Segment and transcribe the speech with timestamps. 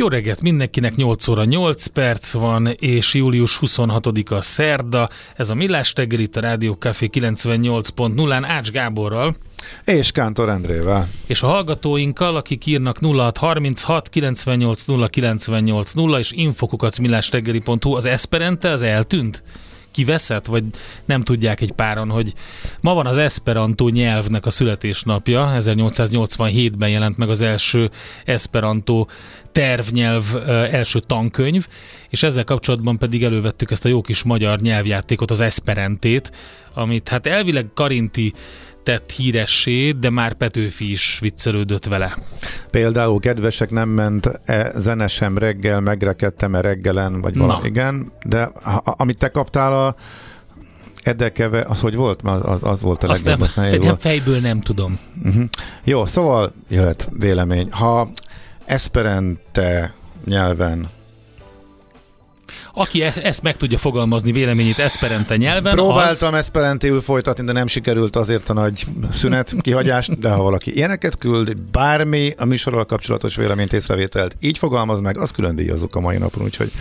[0.00, 5.08] Jó reggelt mindenkinek, 8 óra 8 perc van, és július 26-a szerda.
[5.36, 9.36] Ez a Millás reggel itt a Rádió Café 98.0-án Ács Gáborral.
[9.84, 11.08] És Kántor Endrével.
[11.26, 18.82] És a hallgatóinkkal, akik írnak 0636 98 0 98 0 és infokukacmillásreggeli.hu az Esperente, az
[18.82, 19.42] eltűnt?
[19.90, 20.64] Kiveszett, vagy
[21.04, 22.32] nem tudják egy páron, hogy
[22.80, 27.90] ma van az Esperanto nyelvnek a születésnapja, 1887-ben jelent meg az első
[28.24, 29.06] Esperanto
[29.52, 30.24] tervnyelv
[30.70, 31.66] első tankönyv,
[32.08, 36.32] és ezzel kapcsolatban pedig elővettük ezt a jó kis magyar nyelvjátékot, az Esperentét,
[36.74, 38.32] amit hát elvileg Karinti
[38.82, 42.16] tett híressé, de már Petőfi is viccelődött vele.
[42.70, 48.82] Például kedvesek nem ment e zene sem reggel, megrekedtem-e reggelen, vagy valami, igen, de a,
[48.84, 49.96] amit te kaptál a
[51.02, 52.22] Edekeve, az hogy volt?
[52.22, 54.98] Az, az, volt a Azt legjobb, nem, az nem fejből nem tudom.
[55.24, 55.44] Uh-huh.
[55.84, 57.68] Jó, szóval jöhet vélemény.
[57.70, 58.10] Ha
[58.64, 60.88] Esperente nyelven
[62.74, 66.40] aki e- ezt meg tudja fogalmazni véleményét Esperente nyelven, Próbáltam az...
[66.40, 71.56] Esperentéül folytatni, de nem sikerült azért a nagy szünet kihagyást, de ha valaki ilyeneket küld,
[71.56, 76.44] bármi a műsorral kapcsolatos véleményt észrevételt, így fogalmaz meg, azt külön díjazzuk a mai napon,
[76.44, 76.72] úgyhogy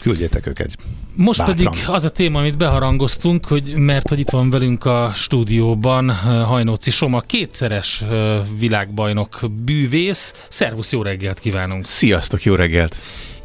[0.00, 0.70] küldjétek őket.
[1.14, 1.56] Most bátran.
[1.56, 6.10] pedig az a téma, amit beharangoztunk, hogy mert hogy itt van velünk a stúdióban
[6.44, 8.04] Hajnóci Soma, kétszeres
[8.58, 10.34] világbajnok bűvész.
[10.48, 11.84] Szervusz, jó reggelt kívánunk!
[11.84, 12.98] Sziasztok, jó reggelt!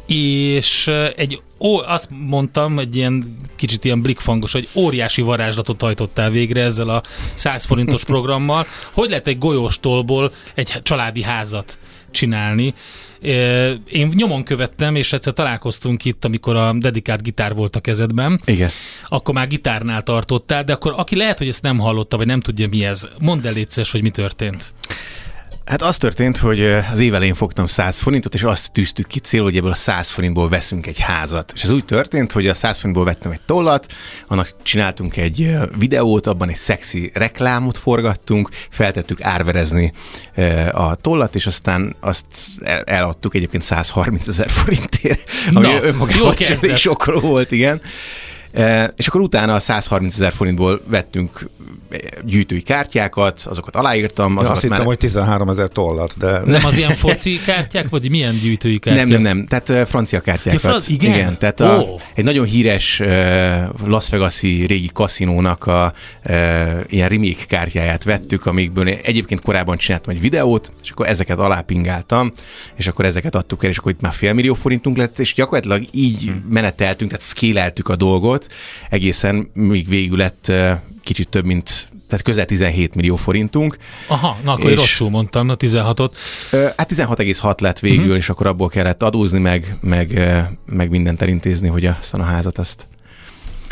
[0.06, 6.62] És egy ó, azt mondtam, egy ilyen kicsit ilyen blikfangos, hogy óriási varázslatot hajtottál végre
[6.62, 7.02] ezzel a
[7.34, 8.66] 100 forintos programmal.
[8.92, 11.78] Hogy lehet egy golyóstolból egy családi házat
[12.10, 12.74] csinálni?
[13.90, 18.40] Én nyomon követtem, és egyszer találkoztunk itt, amikor a dedikált gitár volt a kezedben.
[18.44, 18.70] Igen.
[19.08, 22.68] Akkor már gitárnál tartottál, de akkor aki lehet, hogy ezt nem hallotta, vagy nem tudja
[22.68, 24.72] mi ez, mondd el létszes, hogy mi történt.
[25.64, 26.62] Hát az történt, hogy
[26.92, 30.08] az év elején fogtam 100 forintot, és azt tűztük ki cél, hogy ebből a 100
[30.08, 31.52] forintból veszünk egy házat.
[31.54, 33.86] És ez úgy történt, hogy a 100 forintból vettem egy tollat,
[34.26, 39.92] annak csináltunk egy videót, abban egy szexi reklámot forgattunk, feltettük árverezni
[40.72, 42.26] a tollat, és aztán azt
[42.84, 47.80] eladtuk egyébként 130 ezer forintért, ami Na, önmagában is sokkal volt, igen.
[48.52, 51.50] E, és akkor utána 130 ezer forintból vettünk
[52.24, 54.36] gyűjtői kártyákat, azokat aláírtam.
[54.36, 54.72] Azokat azt már...
[54.72, 56.40] hittem, hogy 13 ezer tollat, de...
[56.44, 59.06] Nem az ilyen foci kártyák, vagy milyen gyűjtői kártyák?
[59.06, 60.62] Nem, nem, nem, tehát francia kártyákat.
[60.62, 60.88] Ja, franc...
[60.88, 61.14] igen?
[61.14, 61.38] igen?
[61.38, 62.00] tehát a, oh.
[62.14, 63.08] egy nagyon híres uh,
[63.86, 65.92] Las Vegas-i régi kaszinónak a
[66.24, 66.34] uh,
[66.88, 72.32] ilyen remake kártyáját vettük, amikből egyébként korábban csináltam egy videót, és akkor ezeket alápingáltam,
[72.76, 76.22] és akkor ezeket adtuk el, és akkor itt már félmillió forintunk lett, és gyakorlatilag így
[76.22, 76.44] hmm.
[76.48, 78.41] meneteltünk, tehát szkéleltük a dolgot,
[78.90, 80.52] egészen még végül lett
[81.02, 83.76] kicsit több, mint tehát közel 17 millió forintunk.
[84.06, 86.10] Aha, na akkor és, rosszul mondtam, a 16-ot.
[86.50, 88.16] Hát 16,6 lett végül, uh-huh.
[88.16, 90.20] és akkor abból kellett adózni, meg, meg,
[90.66, 92.86] meg mindent elintézni, hogy aztán a házat azt,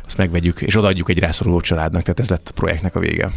[0.06, 3.32] azt megvegyük, és odaadjuk egy rászoruló családnak, tehát ez lett a projektnek a vége.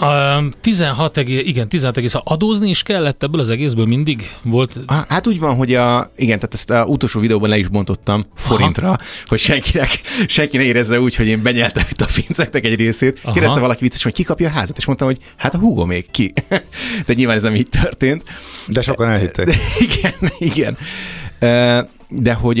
[0.00, 4.78] A 16, igen, 16 egész adózni is kellett ebből az egészből mindig volt?
[5.08, 8.86] Hát úgy van, hogy a, igen, tehát ezt a utolsó videóban le is bontottam forintra,
[8.86, 8.98] Aha.
[9.24, 13.18] hogy senkinek, senki ne érezze úgy, hogy én benyeltem itt a pénzeknek egy részét.
[13.22, 13.32] Aha.
[13.32, 16.10] Kérdezte valaki vicces, hogy ki kapja a házat, és mondtam, hogy hát a húgó még
[16.10, 16.32] ki.
[17.06, 18.24] De nyilván ez nem így történt.
[18.66, 19.46] De sokan elhitték.
[19.46, 19.54] De,
[19.88, 20.76] igen, igen.
[22.10, 22.58] De hogy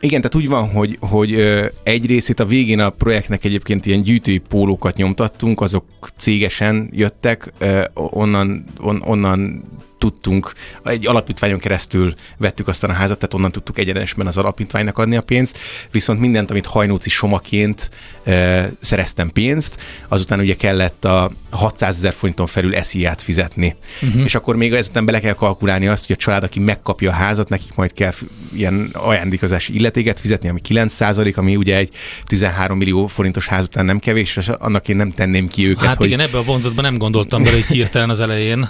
[0.00, 1.34] igen, tehát úgy van, hogy, hogy
[1.82, 5.84] egy részét a végén a projektnek egyébként ilyen gyűjtői pólókat nyomtattunk, azok
[6.16, 7.52] cégesen jöttek,
[7.94, 9.62] onnan, on, onnan
[9.98, 10.52] tudtunk,
[10.84, 15.20] egy alapítványon keresztül vettük aztán a házat, tehát onnan tudtuk egyenesben az alapítványnak adni a
[15.20, 15.58] pénzt,
[15.90, 17.90] viszont mindent, amit hajnóci somaként
[18.24, 23.76] e, szereztem pénzt, azután ugye kellett a 600 ezer forinton felül esziát fizetni.
[24.02, 24.24] Uh-huh.
[24.24, 27.48] És akkor még ezután bele kell kalkulálni azt, hogy a család, aki megkapja a házat,
[27.48, 28.12] nekik majd kell
[28.54, 31.00] ilyen ajándékozási illetéket fizetni, ami 9
[31.34, 31.90] ami ugye egy
[32.24, 35.86] 13 millió forintos ház után nem kevés, és annak én nem tenném ki őket.
[35.86, 36.06] Hát hogy...
[36.06, 38.68] igen, ebbe a vonzatban nem gondoltam bele, hogy hirtelen az elején.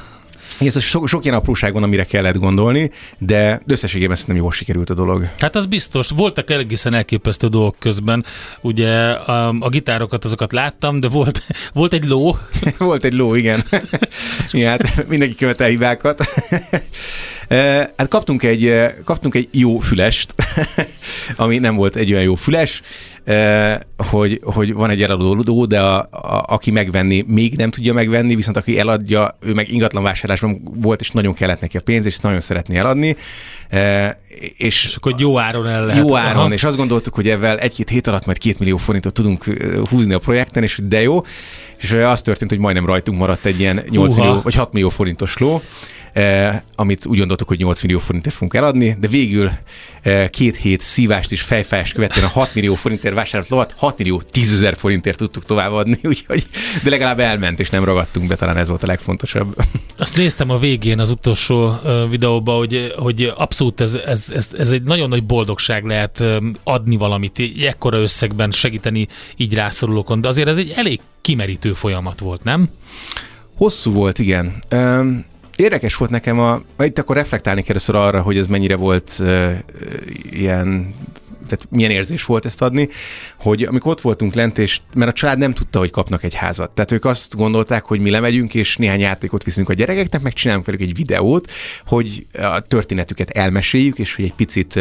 [0.58, 4.90] Ez a sok, sok ilyen apróság van, amire kellett gondolni, de összességében szerintem jól sikerült
[4.90, 5.28] a dolog.
[5.38, 6.08] Hát az biztos.
[6.08, 8.24] Voltak egészen elképesztő dolgok közben.
[8.60, 11.42] Ugye a, a gitárokat azokat láttam, de volt,
[11.72, 12.36] volt egy ló.
[12.78, 13.64] volt egy ló, igen.
[14.52, 16.24] ja, hát mindenki követel hibákat.
[17.96, 18.74] Hát kaptunk egy,
[19.04, 20.34] kaptunk egy jó fülest,
[21.36, 22.82] ami nem volt egy olyan jó füles,
[23.96, 28.56] hogy, hogy van egy eladó, de a, a, aki megvenni, még nem tudja megvenni, viszont
[28.56, 32.40] aki eladja, ő meg ingatlan vásárlásban volt, és nagyon kellett neki a pénz, és nagyon
[32.40, 33.16] szeretné eladni.
[34.56, 36.06] És, és akkor jó áron el lehet.
[36.06, 36.52] Jó áron, Aha.
[36.52, 39.44] és azt gondoltuk, hogy ezzel egy-két hét alatt majd két millió forintot tudunk
[39.90, 41.22] húzni a projekten, és de jó.
[41.76, 44.24] És az történt, hogy majdnem rajtunk maradt egy ilyen 8 Uha.
[44.24, 45.62] millió vagy 6 millió forintos ló
[46.12, 49.50] eh, amit úgy gondoltuk, hogy 8 millió forintért fogunk eladni, de végül
[50.02, 54.22] eh, két hét szívást és fejfájást követően a 6 millió forintért vásárolt lovat 6 millió
[54.22, 56.46] 10 ezer forintért tudtuk továbbadni, úgyhogy,
[56.82, 59.54] de legalább elment, és nem ragadtunk be, talán ez volt a legfontosabb.
[59.98, 61.78] Azt néztem a végén az utolsó
[62.10, 66.24] videóban, hogy, hogy abszolút ez, ez, ez, ez egy nagyon nagy boldogság lehet
[66.64, 72.44] adni valamit, ekkora összegben segíteni így rászorulókon, de azért ez egy elég kimerítő folyamat volt,
[72.44, 72.68] nem?
[73.54, 74.62] Hosszú volt, igen.
[75.60, 79.50] Érdekes volt nekem a, itt akkor reflektálni kell arra, hogy ez mennyire volt uh,
[80.30, 80.94] ilyen
[81.50, 82.88] tehát milyen érzés volt ezt adni,
[83.36, 86.70] hogy amikor ott voltunk lent, és mert a család nem tudta, hogy kapnak egy házat.
[86.70, 90.66] Tehát ők azt gondolták, hogy mi lemegyünk, és néhány játékot viszünk a gyerekeknek, meg csinálunk
[90.66, 91.50] velük egy videót,
[91.86, 94.78] hogy a történetüket elmeséljük, és hogy egy picit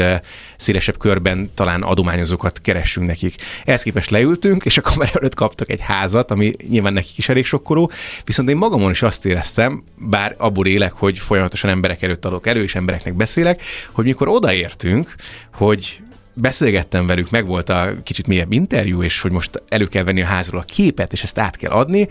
[0.58, 3.36] szélesebb körben talán adományozókat keressünk nekik.
[3.66, 7.46] Ehhez képest leültünk, és a kamera előtt kaptak egy házat, ami nyilván nekik is elég
[7.46, 7.92] sokkoló,
[8.24, 12.64] viszont én magamon is azt éreztem, bár abból élek, hogy folyamatosan emberek előtt adok elő,
[12.64, 13.62] és embereknek beszélek,
[13.92, 15.16] hogy mikor odaértünk,
[15.54, 16.02] hogy
[16.40, 20.26] beszélgettem velük, meg volt a kicsit mélyebb interjú, és hogy most elő kell venni a
[20.26, 22.08] házról a képet, és ezt át kell adni,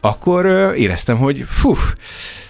[0.00, 1.74] akkor éreztem, hogy fú,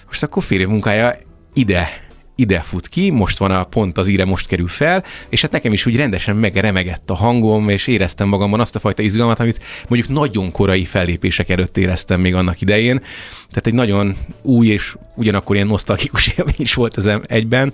[0.05, 1.17] most akkor fél év munkája
[1.53, 2.03] ide
[2.35, 5.73] ide fut ki, most van a pont az íre, most kerül fel, és hát nekem
[5.73, 10.11] is úgy rendesen megremegett a hangom, és éreztem magamban azt a fajta izgalmat, amit mondjuk
[10.11, 12.99] nagyon korai fellépések előtt éreztem még annak idején.
[13.49, 17.73] Tehát egy nagyon új és ugyanakkor ilyen nosztalgikus élmény is volt ez egyben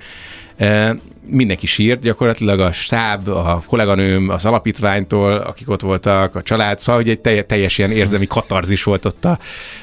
[1.31, 7.01] mindenki sírt, gyakorlatilag a stáb, a kolléganőm, az alapítványtól, akik ott voltak, a család, szóval
[7.01, 9.39] egy teljes ilyen érzelmi katarzis volt ott a,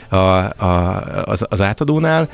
[0.08, 2.28] a, a, az, az átadónál.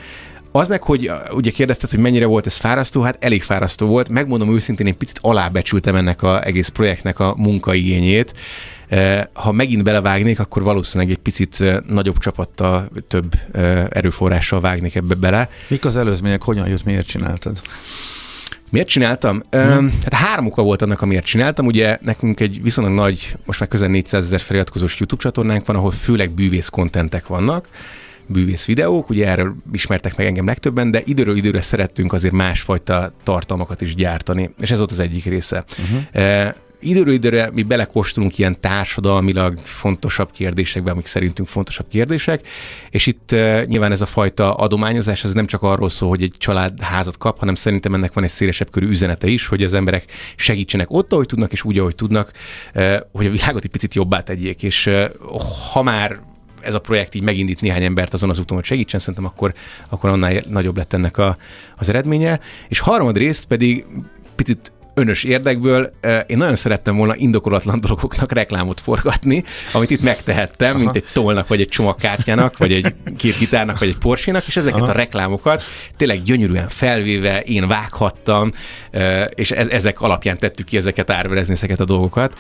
[0.53, 4.09] Az meg, hogy ugye kérdezted, hogy mennyire volt ez fárasztó, hát elég fárasztó volt.
[4.09, 8.35] Megmondom őszintén, én picit alábecsültem ennek az egész projektnek a munkaigényét.
[9.33, 13.35] Ha megint belevágnék, akkor valószínűleg egy picit nagyobb csapattal, több
[13.89, 15.49] erőforrással vágnék ebbe bele.
[15.69, 17.61] Mik az előzmények, hogyan jut, miért csináltad?
[18.71, 19.43] Miért csináltam?
[19.51, 19.99] Hmm.
[20.03, 21.67] Hát három oka volt annak, amiért csináltam.
[21.67, 25.91] Ugye nekünk egy viszonylag nagy, most már közel 400 ezer feliratkozós YouTube csatornánk van, ahol
[25.91, 27.69] főleg bűvész kontentek vannak
[28.27, 33.81] bűvész videók, ugye erről ismertek meg engem legtöbben, de időről időre szerettünk azért másfajta tartalmakat
[33.81, 35.65] is gyártani, és ez volt az egyik része.
[35.79, 42.47] Uh-huh időről időre mi belekóstolunk ilyen társadalmilag fontosabb kérdésekbe, amik szerintünk fontosabb kérdések,
[42.91, 46.35] és itt uh, nyilván ez a fajta adományozás, ez nem csak arról szól, hogy egy
[46.39, 50.05] család házat kap, hanem szerintem ennek van egy szélesebb körű üzenete is, hogy az emberek
[50.37, 52.33] segítsenek ott, ahogy tudnak, és úgy, ahogy tudnak,
[52.75, 55.05] uh, hogy a világot egy picit jobbá tegyék, és uh,
[55.73, 56.21] ha már
[56.65, 59.55] ez a projekt így megindít néhány embert azon az úton, hogy segítsen, szerintem akkor,
[59.89, 61.37] akkor annál nagyobb lett ennek a,
[61.77, 62.41] az eredménye.
[62.69, 63.87] És harmadrészt pedig
[64.35, 65.93] picit önös érdekből
[66.27, 70.79] én nagyon szerettem volna indokolatlan dolgoknak reklámot forgatni, amit itt megtehettem, Aha.
[70.79, 74.81] mint egy tolnak, vagy egy csomagkártyának, vagy egy két gitárnak, vagy egy porsénak, és ezeket
[74.81, 74.91] Aha.
[74.91, 75.63] a reklámokat
[75.97, 78.53] tényleg gyönyörűen felvéve én vághattam,
[79.35, 82.37] és ezek alapján tettük ki ezeket árverezni ezeket a dolgokat.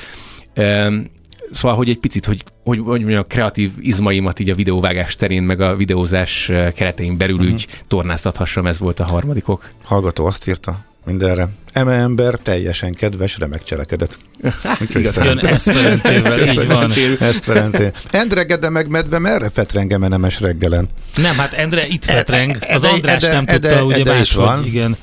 [1.50, 5.42] Szóval, hogy egy picit, hogy, hogy, hogy mondjam, a kreatív izmaimat így a videóvágás terén,
[5.42, 7.52] meg a videózás keretein belül uh-huh.
[7.52, 9.70] úgy tornáztathassam, ez volt a harmadikok.
[9.84, 11.48] Hallgató azt írta, mindenre.
[11.72, 14.18] Eme ember teljesen kedves, remek cselekedet.
[14.62, 16.92] Hát, Jön Esperantével, így van.
[17.18, 17.90] Esperanté.
[18.10, 20.88] Endre Gede meg medve merre fetrenge nemes reggelen?
[21.16, 22.56] Nem, hát Endre itt fetreng.
[22.68, 24.96] Az András ede, nem ede, tudta, ede, ugye máshogy, igen.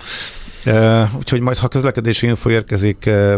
[0.65, 3.33] Uh, úgyhogy majd, ha közlekedési info érkezik, uh,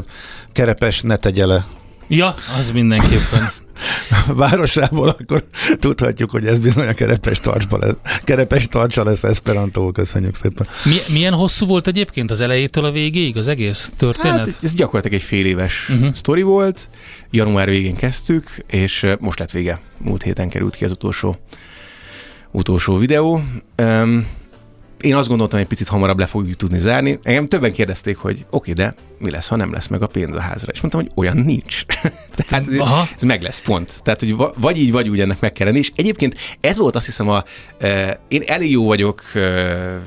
[0.51, 1.65] Kerepes ne tegye le.
[2.07, 3.51] Ja, az mindenképpen.
[4.27, 5.43] városából, akkor
[5.79, 9.91] tudhatjuk, hogy ez bizony a kerepes, tartsba lesz, kerepes tartsa lesz Esperanto.
[9.91, 10.67] Köszönjük szépen.
[10.83, 14.37] Mi, milyen hosszú volt egyébként az elejétől a végéig az egész történet?
[14.37, 16.13] Hát, ez gyakorlatilag egy fél éves uh-huh.
[16.13, 16.87] sztori volt.
[17.31, 19.79] Január végén kezdtük, és most lett vége.
[19.97, 21.37] Múlt héten került ki az utolsó,
[22.51, 23.41] utolsó videó.
[23.77, 24.27] Um,
[25.03, 27.19] én azt gondoltam, hogy egy picit hamarabb le fogjuk tudni zárni.
[27.23, 30.39] Engem többen kérdezték, hogy oké, de mi lesz, ha nem lesz meg a pénz a
[30.39, 30.71] házra?
[30.71, 31.85] És mondtam, hogy olyan nincs.
[32.35, 33.07] Tehát Aha.
[33.15, 34.03] ez meg lesz, pont.
[34.03, 35.79] Tehát, hogy vagy így, vagy úgy ennek meg kell lenni.
[35.79, 37.43] És egyébként ez volt azt hiszem a...
[37.77, 40.01] E, én elég jó vagyok e,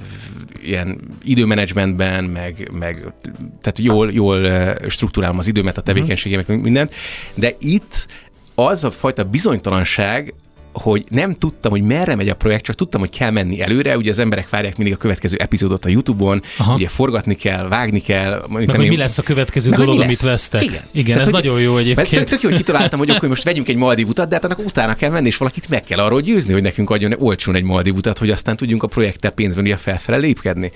[0.63, 3.13] ilyen időmenedzsmentben, meg, meg
[3.61, 4.49] tehát jól, jól
[4.89, 6.95] struktúrálom az időmet, a tevékenységemet, mindent,
[7.35, 8.07] de itt
[8.55, 10.35] az a fajta bizonytalanság,
[10.83, 13.97] hogy nem tudtam, hogy merre megy a projekt, csak tudtam, hogy kell menni előre.
[13.97, 16.75] Ugye az emberek várják mindig a következő epizódot a YouTube-on, Aha.
[16.75, 18.45] ugye forgatni kell, vágni kell.
[18.49, 20.63] Meg, hogy mi lesz a következő meg, dolog, amit vesztek.
[20.63, 22.09] Igen, Igen Tehát, ez hogy, nagyon jó egyébként.
[22.09, 24.59] Tök, tök jó, hogy kitaláltam, hogy akkor most vegyünk egy Maldiv utat, de hát annak
[24.59, 27.95] utána kell menni, és valakit meg kell arról győzni, hogy nekünk adjon olcsón egy Maldiv
[27.95, 30.73] utat, hogy aztán tudjunk a projekttel pénzben ugye felfele lépkedni.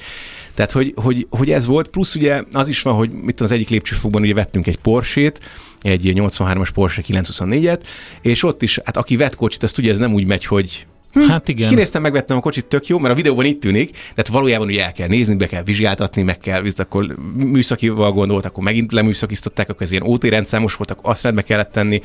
[0.61, 3.69] Tehát, hogy, hogy, hogy, ez volt, plusz ugye az is van, hogy mit az egyik
[3.69, 5.41] lépcsőfokban ugye vettünk egy Porsét,
[5.81, 7.81] egy 83-as Porsche 924-et,
[8.23, 11.21] és ott is, hát aki vett kocsit, azt ugye ez nem úgy megy, hogy Hm.
[11.21, 11.69] Hát igen.
[11.69, 14.93] Kinéztem, megvettem a kocsit, tök jó, mert a videóban itt tűnik, tehát valójában ugye el
[14.93, 19.83] kell nézni, be kell vizsgáltatni, meg kell, visz, akkor műszakival gondolt, akkor megint leműszakiztatták, akkor
[19.83, 22.01] ez ilyen OT rendszámos volt, akkor azt rendbe kellett tenni,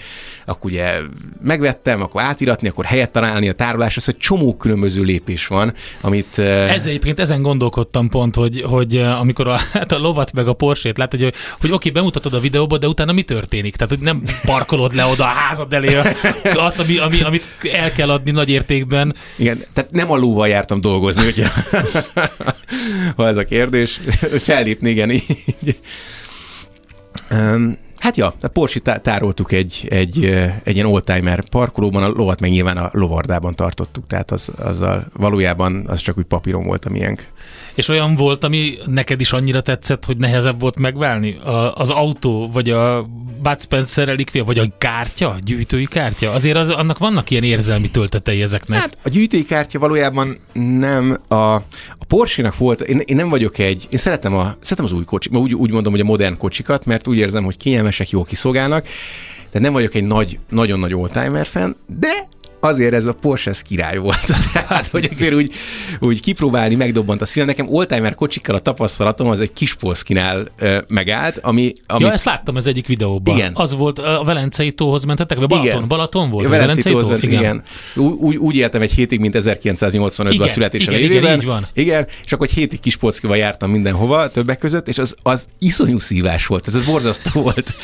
[0.46, 1.00] akkor ugye
[1.44, 6.40] megvettem, akkor átiratni, akkor helyet találni, a tárolás, ez egy csomó különböző lépés van, amit...
[6.40, 10.98] Ez egyébként ezen gondolkodtam pont, hogy, hogy amikor a, hát a lovat meg a porsét
[10.98, 13.76] lát, hogy, hogy oké, bemutatod a videóba, de utána mi történik?
[13.76, 15.96] Tehát, hogy nem parkolod le oda a házad elé
[16.68, 19.16] azt, ami, ami, amit el kell adni nagy értékben, évben.
[19.38, 21.50] Igen, tehát nem a lóval jártam dolgozni, hogyha,
[23.16, 24.00] ha ez a kérdés.
[24.40, 25.80] Fellépni, igen, így.
[27.32, 30.25] Um, Hát ja, a Porsche tároltuk egy, egy,
[30.64, 35.84] egy ilyen oldtimer parkolóban, a lovat meg nyilván a lovardában tartottuk, tehát az, azzal valójában
[35.88, 37.28] az csak úgy papíron volt a miénk.
[37.75, 41.36] És olyan volt, ami neked is annyira tetszett, hogy nehezebb volt megválni?
[41.36, 43.03] A, az autó, vagy a
[43.44, 46.32] Bud Spencer relikvia, vagy a kártya, a gyűjtői kártya?
[46.32, 48.79] Azért az, annak vannak ilyen érzelmi töltetei ezeknek.
[48.79, 50.38] Hát a gyűjtői kártya valójában
[50.79, 54.91] nem a, a Porsche-nak volt, én, én, nem vagyok egy, én szeretem, a, szeretem az
[54.91, 58.24] új kocsi, úgy, úgy mondom, hogy a modern kocsikat, mert úgy érzem, hogy kényelmesek, jól
[58.24, 58.88] kiszolgálnak,
[59.51, 62.27] de nem vagyok egy nagy, nagyon nagy oldtimer fan, de
[62.65, 64.25] azért ez a Porsche ez király volt.
[64.53, 65.53] Tehát, hogy azért úgy,
[66.00, 67.48] úgy kipróbálni megdobbant a szívem.
[67.48, 70.48] Nekem oldtimer kocsikkal a tapasztalatom az egy kis Polszkinál
[70.88, 71.74] megállt, ami...
[71.88, 72.03] ami...
[72.03, 73.36] Ja, ezt láttam az egyik videóban.
[73.36, 73.51] Igen.
[73.55, 75.88] Az volt, a Velencei tóhoz mentetek, vagy Balaton, igen.
[75.88, 76.45] Balaton volt?
[76.45, 77.39] A Velencei, Velencei tóhoz, igen.
[77.39, 77.63] igen.
[78.19, 81.24] Úgy, úgy éltem egy hétig, mint 1985-ben a születésem igen, évében.
[81.24, 81.67] Igen, így van.
[81.74, 86.00] Igen, és akkor egy hétig kis Polszkival jártam mindenhova, többek között, és az, az iszonyú
[86.00, 87.75] szívás volt, ez borzasztó volt.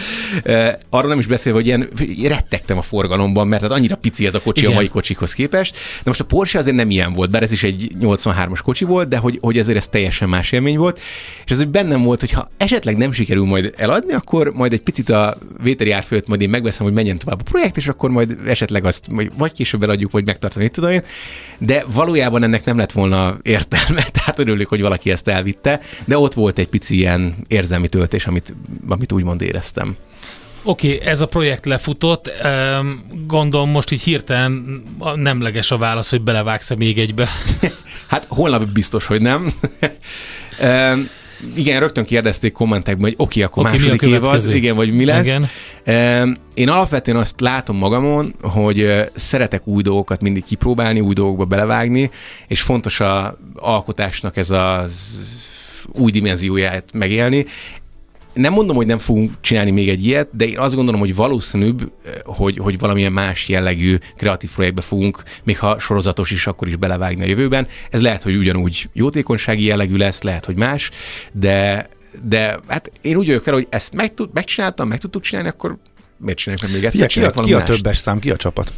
[0.89, 1.89] Arról nem is beszélve, hogy ilyen
[2.23, 5.73] rettegtem a forgalomban, mert hát annyira pici ez a kocsi, a mai kocsikhoz képest.
[5.73, 9.07] De most a Porsche azért nem ilyen volt, bár ez is egy 83-as kocsi volt,
[9.07, 10.99] de hogy, hogy azért ez teljesen más élmény volt.
[11.45, 14.81] És ez hogy bennem volt, hogy ha esetleg nem sikerül majd eladni, akkor majd egy
[14.81, 18.37] picit a vételi árfőt majd én megveszem, hogy menjen tovább a projekt, és akkor majd
[18.47, 19.05] esetleg azt
[19.37, 21.01] vagy később eladjuk, vagy megtartani, tudom én.
[21.57, 26.33] De valójában ennek nem lett volna értelme, tehát örülök, hogy valaki ezt elvitte, de ott
[26.33, 28.53] volt egy pici ilyen érzelmi töltés, amit,
[28.87, 29.95] amit úgymond éreztem.
[30.63, 32.31] Oké, okay, ez a projekt lefutott.
[33.27, 34.83] Gondolom most így hirtelen
[35.15, 37.29] nemleges a válasz, hogy belevágsz-e még egybe.
[38.07, 39.53] Hát holnap biztos, hogy nem.
[41.55, 45.05] igen, rögtön kérdezték kommentekben, hogy oké, okay, akkor okay, második év az, igen, vagy mi
[45.05, 45.27] lesz.
[45.27, 45.49] Igen.
[46.53, 52.11] Én alapvetően azt látom magamon, hogy szeretek új dolgokat mindig kipróbálni, új dolgokba belevágni,
[52.47, 55.21] és fontos a alkotásnak ez az
[55.93, 57.45] új dimenzióját megélni
[58.33, 61.91] nem mondom, hogy nem fogunk csinálni még egy ilyet, de én azt gondolom, hogy valószínűbb,
[62.23, 67.23] hogy, hogy valamilyen más jellegű kreatív projektbe fogunk, még ha sorozatos is, akkor is belevágni
[67.23, 67.67] a jövőben.
[67.89, 70.89] Ez lehet, hogy ugyanúgy jótékonysági jellegű lesz, lehet, hogy más,
[71.31, 71.89] de,
[72.23, 75.77] de hát én úgy vagyok fel, hogy ezt meg tud, megcsináltam, meg tudtuk csinálni, akkor
[76.17, 77.07] miért csináljuk meg még egyszer?
[77.07, 78.73] Ki, a, ki a többes szám, ki a csapat?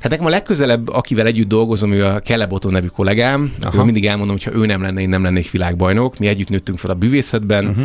[0.00, 3.54] Hát nekem a legközelebb, akivel együtt dolgozom, ő a Keleboton nevű kollégám.
[3.60, 3.84] Aha.
[3.84, 6.18] Mindig elmondom, hogy ha ő nem lenne, én nem lennék világbajnok.
[6.18, 7.66] Mi együtt nőttünk fel a bűvészetben.
[7.66, 7.84] Uh-huh.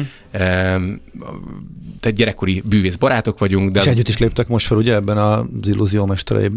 [2.00, 3.72] tehát gyerekkori bűvész barátok vagyunk.
[3.72, 6.50] De És együtt is léptek most fel ugye ebben az illúzió mesterei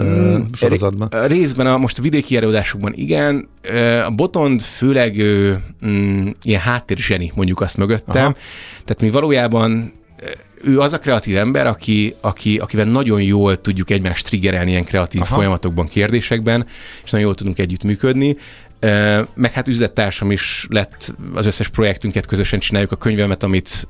[0.00, 1.08] mm, sorozatban?
[1.26, 3.48] Részben a, most a vidéki előadásokban igen.
[4.06, 5.22] A Botond főleg
[5.86, 8.22] mm, ilyen háttérzseni, mondjuk azt mögöttem.
[8.22, 8.34] Aha.
[8.84, 9.92] Tehát mi valójában
[10.64, 15.20] ő az a kreatív ember, aki, aki, akivel nagyon jól tudjuk egymást triggerelni ilyen kreatív
[15.20, 15.34] Aha.
[15.34, 16.66] folyamatokban, kérdésekben,
[17.04, 18.36] és nagyon jól tudunk együttműködni.
[19.34, 23.88] Meg hát üzlettársam is lett, az összes projektünket közösen csináljuk, a könyvemet, amit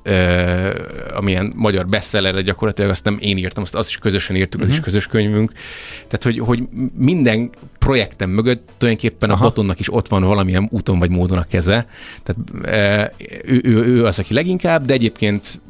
[1.14, 4.62] amilyen magyar bestsellerre gyakorlatilag azt nem én írtam, azt, azt is közösen írtuk, uh-huh.
[4.62, 4.84] az is mhm.
[4.84, 5.52] közös könyvünk.
[5.94, 6.62] Tehát, hogy, hogy
[6.96, 9.44] minden projektem mögött tulajdonképpen Aha.
[9.44, 11.86] a Batonnak is ott van valamilyen úton vagy módon a keze.
[12.22, 12.36] Tehát
[13.44, 15.60] ő, ő, ő az, aki leginkább, de egyébként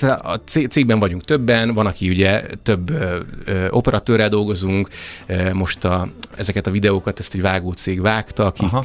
[0.00, 4.88] Hát a cégben vagyunk többen, van, aki ugye több ö, ö, operatőrrel dolgozunk,
[5.26, 8.84] ö, most a, ezeket a videókat ezt egy vágó cég vágta, akik Aha.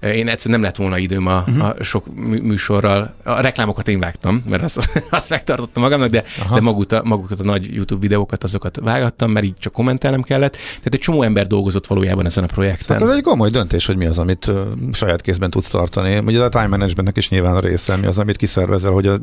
[0.00, 1.64] Én egyszer nem lett volna időm a, uh-huh.
[1.64, 3.14] a sok műsorral.
[3.22, 6.24] A reklámokat én vágtam, mert azt, azt megtartottam magamnak, de,
[6.54, 10.52] de magukat, a, magukat a nagy YouTube videókat, azokat vágattam, mert így csak kommentelnem kellett.
[10.52, 12.98] Tehát egy csomó ember dolgozott valójában ezen a projekten.
[12.98, 14.50] Hát ez egy komoly döntés, hogy mi az, amit
[14.92, 16.18] saját kézben tudsz tartani.
[16.18, 19.18] Ugye a time managementnek is nyilván a része, mi az, amit kiszervezel, hogy a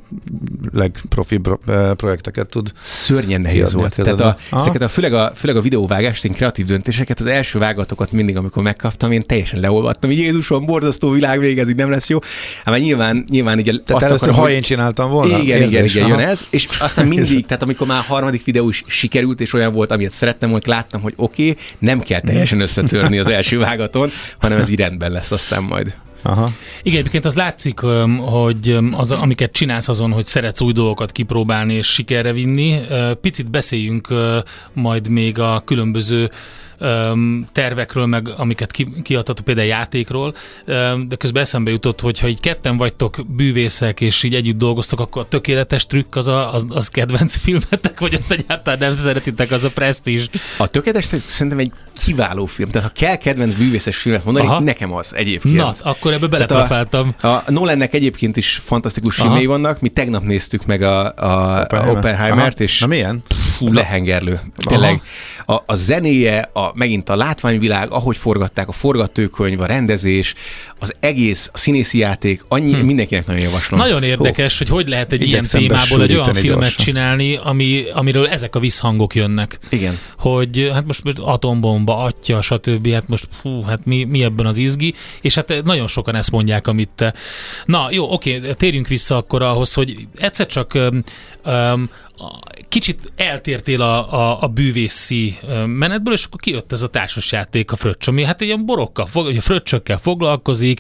[0.74, 1.60] legprofibb
[1.96, 2.72] projekteket tud.
[2.82, 3.96] Szörnyen nehéz volt.
[3.96, 8.12] Tehát a, ezeket a, főleg, a, főleg a videóvágást, én kreatív döntéseket, az első vágatokat
[8.12, 12.20] mindig, amikor megkaptam, én teljesen leolvattam, hogy Jézusom, borzasztó világ végez, így nem lesz jó.
[12.66, 14.52] Hát nyilván, nyilván így tehát azt akarom, ha hogy...
[14.52, 15.38] én csináltam volna.
[15.38, 16.46] Igen, igen, igen, jön ez.
[16.50, 20.12] És aztán mindig, tehát amikor már a harmadik videó is sikerült, és olyan volt, amit
[20.12, 24.70] szerettem, hogy láttam, hogy oké, okay, nem kell teljesen összetörni az első vágaton, hanem ez
[24.70, 25.96] így rendben lesz aztán majd.
[26.26, 26.52] Aha.
[26.84, 27.80] Igen, egyébként az látszik,
[28.20, 32.80] hogy az, amiket csinálsz azon, hogy szeretsz új dolgokat kipróbálni és sikerre vinni.
[33.22, 34.08] Picit beszéljünk
[34.74, 36.32] majd még a különböző
[36.80, 40.36] um, tervekről, meg amiket ki, kiadtatok, például játékról,
[40.68, 45.00] um, de közben eszembe jutott, hogy ha így ketten vagytok bűvészek, és így együtt dolgoztok,
[45.00, 49.52] akkor a tökéletes trükk az, a, az, az kedvenc filmetek, vagy azt egyáltalán nem szeretitek,
[49.52, 50.28] az a presztízs?
[50.58, 51.72] A tökéletes trükk szerintem egy
[52.04, 52.70] kiváló film.
[52.70, 54.60] Tehát ha kell kedvenc bűvészes filmet mondani, Aha.
[54.60, 55.56] nekem az egyébként.
[55.56, 57.16] Na, akkor ebbe beletrafáltam.
[57.22, 59.28] A, a Nolannek egyébként is fantasztikus Aha.
[59.28, 59.82] filmei vannak.
[59.82, 61.98] Mi tegnap néztük meg a, a, Oppenheimer.
[61.98, 63.24] Oppenheimert, és Na milyen?
[63.58, 64.40] Fú, lehengerlő.
[64.58, 65.02] Tényleg.
[65.46, 70.34] A, a zenéje, a, megint a látványvilág, ahogy forgatták, a forgatókönyv, a rendezés,
[70.80, 72.86] az egész, a színészi játék, annyi, hm.
[72.86, 73.80] mindenkinek nagyon javaslom.
[73.80, 74.58] Nagyon érdekes, oh.
[74.58, 76.86] hogy hogy lehet egy ilyen témából egy olyan filmet gyorsan.
[76.86, 79.60] csinálni, ami, amiről ezek a visszhangok jönnek.
[79.70, 80.00] Igen.
[80.18, 82.88] Hogy hát most atombomba, atya, stb.
[82.88, 86.68] Hát most hú, hát mi, mi ebben az izgi, és hát nagyon sokan ezt mondják,
[86.68, 87.14] amit te.
[87.66, 91.04] Na, jó, oké, térjünk vissza akkor ahhoz, hogy egyszer csak um,
[91.46, 91.90] um,
[92.70, 98.08] kicsit eltértél a, a, a bűvészi menetből, és akkor kijött ez a társasjáték, a fröccs,
[98.08, 100.80] ami hát ilyen borokkal, a fröccsökkel foglalkozik,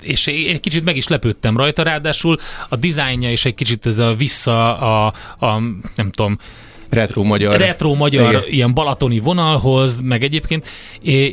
[0.00, 4.14] és egy kicsit meg is lepődtem rajta, ráadásul a dizájnja is egy kicsit ez a
[4.14, 5.58] vissza a, a
[5.96, 6.38] nem tudom,
[6.90, 7.56] retro magyar.
[7.56, 8.42] Retro magyar Igen.
[8.48, 10.68] ilyen balatoni vonalhoz, meg egyébként,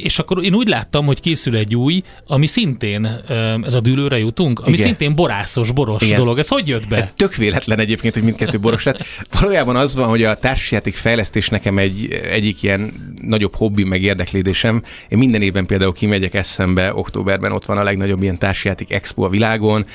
[0.04, 3.24] és akkor én úgy láttam, hogy készül egy új, ami szintén,
[3.64, 4.86] ez a dűlőre jutunk, ami Igen.
[4.86, 6.20] szintén borászos, boros Igen.
[6.20, 6.38] dolog.
[6.38, 6.98] Ez hogy jött be?
[6.98, 9.06] Ez tök véletlen egyébként, hogy mindkettő boros lett.
[9.40, 14.82] Valójában az van, hogy a társasjáték fejlesztés nekem egy, egyik ilyen nagyobb hobbi, meg érdeklődésem.
[15.10, 19.30] Én minden évben például kimegyek eszembe, októberben ott van a legnagyobb ilyen társasjáték expo a
[19.30, 19.86] világon,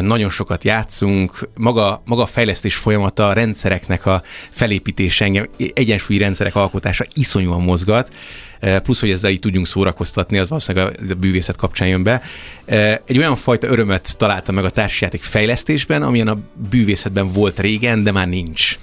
[0.00, 6.18] nagyon sokat játszunk, maga, maga a fejlesztés folyamata, a rendszereknek a felépítés és engem egyensúlyi
[6.18, 8.12] rendszerek alkotása iszonyúan mozgat,
[8.60, 12.22] e, plusz, hogy ezzel így tudjunk szórakoztatni, az valószínűleg a, bűvészet kapcsán jön be.
[12.64, 16.38] E, egy olyan fajta örömet találtam meg a társasjáték fejlesztésben, amilyen a
[16.70, 18.78] bűvészetben volt régen, de már nincs.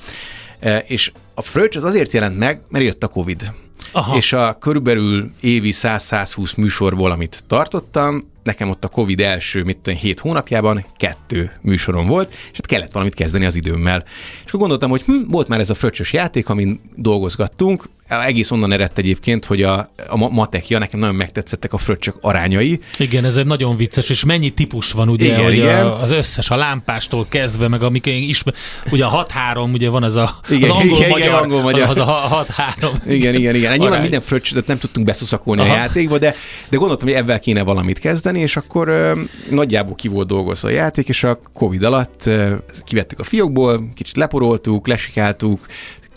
[0.60, 3.52] E, és a fröccs az azért jelent meg, mert jött a Covid.
[3.92, 4.18] Aha.
[4.18, 10.00] És a körülbelül évi 100-120 műsorból, amit tartottam, nekem ott a Covid első, mit tudom,
[10.00, 14.04] hét hónapjában kettő műsorom volt, és hát kellett valamit kezdeni az időmmel.
[14.44, 18.72] És akkor gondoltam, hogy hm, volt már ez a fröccsös játék, amin dolgozgattunk, egész onnan
[18.72, 22.80] eredt egyébként, hogy a, a matekja, nekem nagyon megtetszettek a fröccsök arányai.
[22.98, 25.86] Igen, ez egy nagyon vicces, és mennyi típus van ugye, igen, hogy igen.
[25.86, 28.54] A, az összes, a lámpástól kezdve, meg amik ismer,
[28.92, 31.90] ugye a 6-3, ugye van ez a, igen, az angol-magyar, igen, angol -magyar.
[31.90, 32.46] az a
[32.80, 32.92] 6-3.
[33.08, 33.78] Igen, igen, igen.
[33.78, 35.74] Nyilván minden fröccsöt nem tudtunk beszuszakolni Aha.
[35.74, 36.36] a játékba, de,
[36.70, 40.72] de gondoltam, hogy ebben kéne valamit kezdeni, és akkor ö, nagyjából ki volt dolgozva a
[40.72, 45.66] játék, és a Covid alatt ö, kivettük a fiókból, kicsit leporoltuk, lesikáltuk,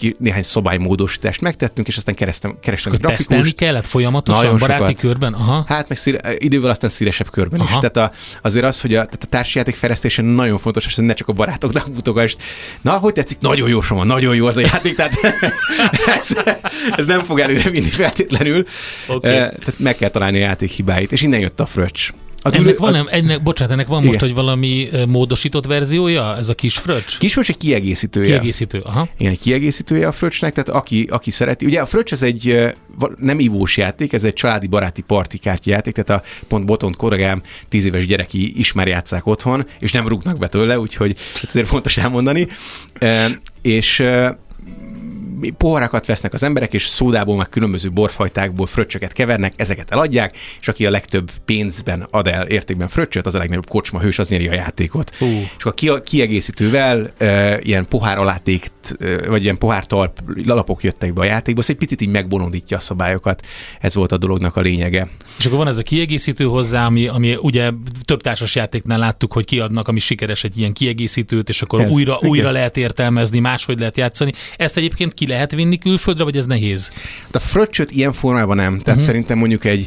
[0.03, 3.55] ki, néhány szabálymódosítást megtettünk, és aztán kerestem, kerestem Akkor grafikust.
[3.55, 5.01] kellett folyamatosan Nagyon baráti sokat.
[5.01, 5.35] körben?
[5.35, 5.65] Aha.
[5.69, 7.69] Hát meg szíre, idővel aztán szélesebb körben Aha.
[7.69, 7.91] is.
[7.91, 11.29] Tehát a, azért az, hogy a, tehát a társjáték fejlesztése nagyon fontos, és ne csak
[11.29, 12.37] a barátoknak mutogass.
[12.81, 13.38] Na, hogy tetszik?
[13.41, 15.15] Nagyon jó, Soma, nagyon jó az a játék, tehát
[16.19, 16.37] ez,
[16.97, 18.65] ez, nem fog előre vinni feltétlenül.
[19.07, 19.33] Okay.
[19.33, 22.11] Tehát meg kell találni a játék hibáit, és innen jött a fröccs.
[22.44, 24.09] Az ennek van, nem, ennek, bocsánat, ennek van Igen.
[24.09, 27.18] most, hogy valami módosított verziója, ez a kis fröccs?
[27.18, 28.26] Kis fröccs egy kiegészítője.
[28.26, 29.09] Kiegészítő, aha.
[29.18, 31.66] Igen, egy kiegészítője a fröccsnek, tehát aki, aki szereti.
[31.66, 32.72] Ugye a fröccs ez egy
[33.16, 37.85] nem ivós játék, ez egy családi baráti partikártya játék, tehát a pont Botont koragám tíz
[37.85, 41.16] éves gyereki is már játszák otthon, és nem rúgnak be tőle, úgyhogy
[41.48, 42.46] ezért fontos elmondani.
[42.98, 44.02] E, és
[45.50, 50.87] poharakat vesznek az emberek, és szódából, meg különböző borfajtákból fröccsöket kevernek, ezeket eladják, és aki
[50.87, 54.52] a legtöbb pénzben ad el értékben fröccsöt, az a legnagyobb kocsma hős, az nyeri a
[54.52, 55.11] játékot.
[55.20, 55.28] Uh.
[55.59, 58.66] És a kiegészítővel e, ilyen pohár aláték
[59.29, 63.47] vagy ilyen pohártalp alapok jöttek be a játékba, az egy picit így megbolondítja a szabályokat.
[63.81, 65.09] Ez volt a dolognak a lényege.
[65.38, 67.71] És akkor van ez a kiegészítő hozzá, ami, ami ugye
[68.05, 72.16] több társas játéknál láttuk, hogy kiadnak, ami sikeres egy ilyen kiegészítőt, és akkor Ez, újra,
[72.21, 72.31] igen.
[72.31, 74.33] újra lehet értelmezni, máshogy lehet játszani.
[74.57, 76.92] Ezt egyébként ki lehet vinni külföldre, vagy ez nehéz?
[77.25, 78.73] Hát a fröccsöt ilyen formában nem.
[78.73, 79.05] Tehát uh-huh.
[79.05, 79.87] szerintem mondjuk egy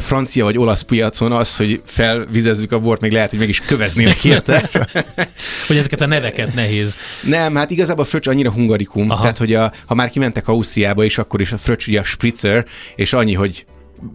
[0.00, 4.24] francia vagy olasz piacon az, hogy felvizezzük a bort, még lehet, hogy meg is köveznének
[4.24, 4.68] érte.
[5.66, 6.96] Hogy ezeket a neveket nehéz.
[7.22, 9.12] Nem, hát igazából a fröccs annyira hungarikum, Aha.
[9.12, 9.22] Aha.
[9.22, 12.66] tehát hogy a, ha már kimentek Ausztriába is, akkor is a fröccs ugye a spritzer,
[12.96, 13.64] és annyi, hogy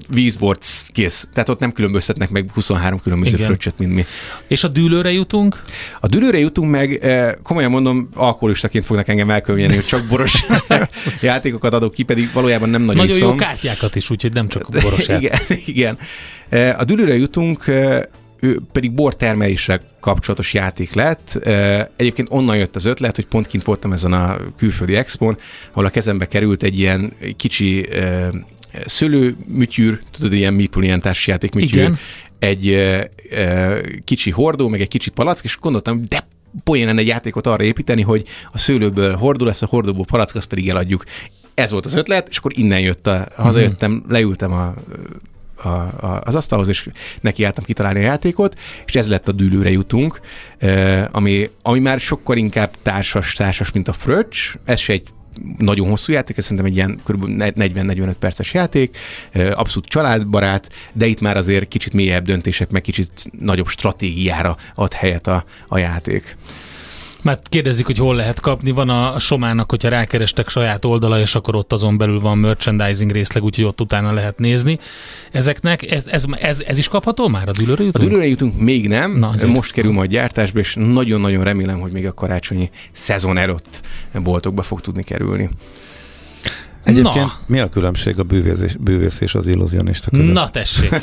[0.09, 1.27] vízbort kész.
[1.33, 3.45] Tehát ott nem különböztetnek meg 23 különböző Igen.
[3.47, 4.05] fröccsöt, mint mi.
[4.47, 5.61] És a dűlőre jutunk?
[5.99, 10.45] A dűlőre jutunk meg, eh, komolyan mondom, alkoholistaként fognak engem elkönyvelni, hogy csak boros
[11.21, 13.37] játékokat adok ki, pedig valójában nem nagyon, Nagyon jó iszom.
[13.37, 15.97] kártyákat is, úgyhogy nem csak boros igen, igen.
[16.49, 18.01] Eh, A dűlőre jutunk, eh,
[18.39, 21.39] ő pedig bortermelésre kapcsolatos játék lett.
[21.95, 25.37] Egyébként onnan jött az ötlet, hogy pont kint voltam ezen a külföldi expon,
[25.71, 27.87] ahol a kezembe került egy ilyen kicsi
[28.73, 31.97] eh, szőlőmütyűr, tudod, ilyen Meeple, ilyen társjáték műtyűr, Igen.
[32.39, 36.27] egy eh, eh, kicsi hordó, meg egy kicsi palack, és gondoltam, de
[36.63, 40.47] poén lenne egy játékot arra építeni, hogy a szőlőből hordó lesz, a hordóból palack, azt
[40.47, 41.03] pedig eladjuk.
[41.53, 44.73] Ez volt az ötlet, és akkor innen jött a, hazajöttem, leültem a,
[45.55, 46.89] a, a, az asztalhoz, és
[47.21, 50.19] nekiálltam kitalálni a játékot, és ez lett a dűlőre jutunk,
[51.11, 55.07] ami, ami már sokkal inkább társas, társas, mint a fröccs, ez se egy
[55.57, 57.23] nagyon hosszú játék, ez szerintem egy ilyen kb.
[57.27, 58.97] 40-45 perces játék,
[59.33, 65.27] abszolút családbarát, de itt már azért kicsit mélyebb döntések, meg kicsit nagyobb stratégiára ad helyet
[65.27, 66.35] a, a játék.
[67.23, 68.71] Mert kérdezik, hogy hol lehet kapni.
[68.71, 73.43] Van a Somának, hogyha rákerestek saját oldala, és akkor ott azon belül van merchandising részleg,
[73.43, 74.79] úgyhogy ott utána lehet nézni.
[75.31, 78.09] Ezeknek, ez, ez, ez, ez is kapható már a dűlőre A jutunk?
[78.09, 79.53] dűlőre jutunk még nem, Na, Na, azért.
[79.53, 83.81] most kerül majd gyártásba, és nagyon-nagyon remélem, hogy még a karácsonyi szezon előtt
[84.23, 85.49] boltokba fog tudni kerülni.
[86.83, 87.39] Egyébként Na.
[87.45, 90.31] mi a különbség a bűvész, bűvész és az illúzionista között?
[90.33, 90.95] Na tessék,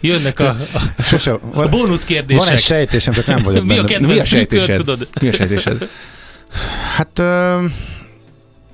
[0.00, 0.56] jönnek a,
[0.98, 2.42] a, Sose, a van, bónusz kérdések.
[2.44, 3.88] van egy sejtésem, csak nem vagyok Mi a benne.
[3.88, 4.76] Mi a kedvenc trükköd, sejtésed?
[4.76, 5.08] tudod?
[5.20, 5.88] Mi a sejtésed?
[6.96, 7.64] Hát ö,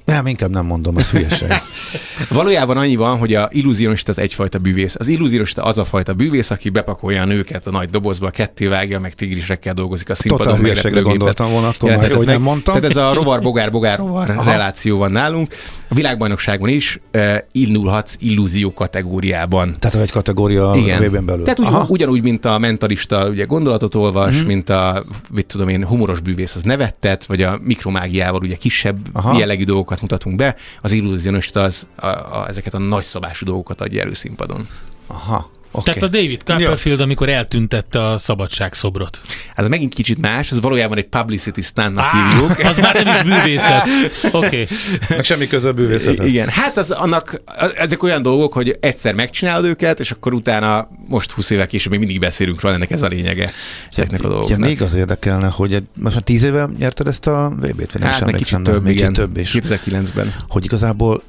[0.08, 1.48] nem, inkább nem mondom, az hülyeség.
[2.28, 4.94] Valójában annyi van, hogy a illúzionista az egyfajta bűvész.
[4.98, 9.14] Az illúzionista az a fajta bűvész, aki bepakolja a nőket a nagy dobozba, kettévágja, meg
[9.14, 10.46] tigrisekkel dolgozik a színpadon.
[10.46, 12.74] Totál hülyeségre gondoltam volna, akkor már, hogy nem mondtam.
[12.74, 14.50] Tehát ez a rovar, bogár, bogár, rovar Aha.
[14.50, 15.54] reláció van nálunk.
[15.88, 19.76] A világbajnokságban is uh, indulhatsz illúzió kategóriában.
[19.78, 21.44] Tehát egy kategória a vében belül.
[21.44, 21.86] Tehát ugy, Aha.
[21.88, 24.46] ugyanúgy, mint a mentalista ugye gondolatot olvas, mm.
[24.46, 28.96] mint a, mit tudom én, humoros bűvész az nevettet, vagy a mikromágiával ugye kisebb.
[29.12, 29.38] Aha.
[29.38, 34.14] jellegű dolgokat mutatunk be, az illúzionista az a, a, ezeket a nagyszabású dolgokat adja elő
[34.14, 34.68] színpadon.
[35.06, 35.50] Aha.
[35.70, 35.94] Okay.
[35.94, 39.20] Tehát a David Copperfield, amikor eltüntette a szabadságszobrot.
[39.48, 42.58] Hát ez megint kicsit más, ez valójában egy publicity stuntnak Á, hívjuk.
[42.58, 43.86] az már nem is bűvészet.
[44.32, 44.46] Oké.
[44.46, 44.66] Okay.
[45.08, 46.26] Meg semmi köze a bűvészethez.
[46.26, 47.42] Igen, hát az annak,
[47.76, 52.00] ezek olyan dolgok, hogy egyszer megcsinálod őket, és akkor utána most 20 évvel később még
[52.00, 53.50] mindig beszélünk róla, ennek ez a lényege
[53.90, 54.58] ezeknek a dolgoknak.
[54.58, 58.10] még az érdekelne, hogy egy, most már tíz éve nyerted ezt a VB-t, vagy nem
[58.10, 59.12] hát emlékszem, kicsit több, még igen.
[59.12, 59.56] kicsit több is.
[59.58, 60.34] 2009-ben.
[60.48, 61.22] Hogy igazából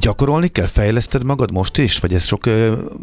[0.00, 1.98] gyakorolni kell, fejleszted magad most is?
[1.98, 2.44] Vagy ez sok,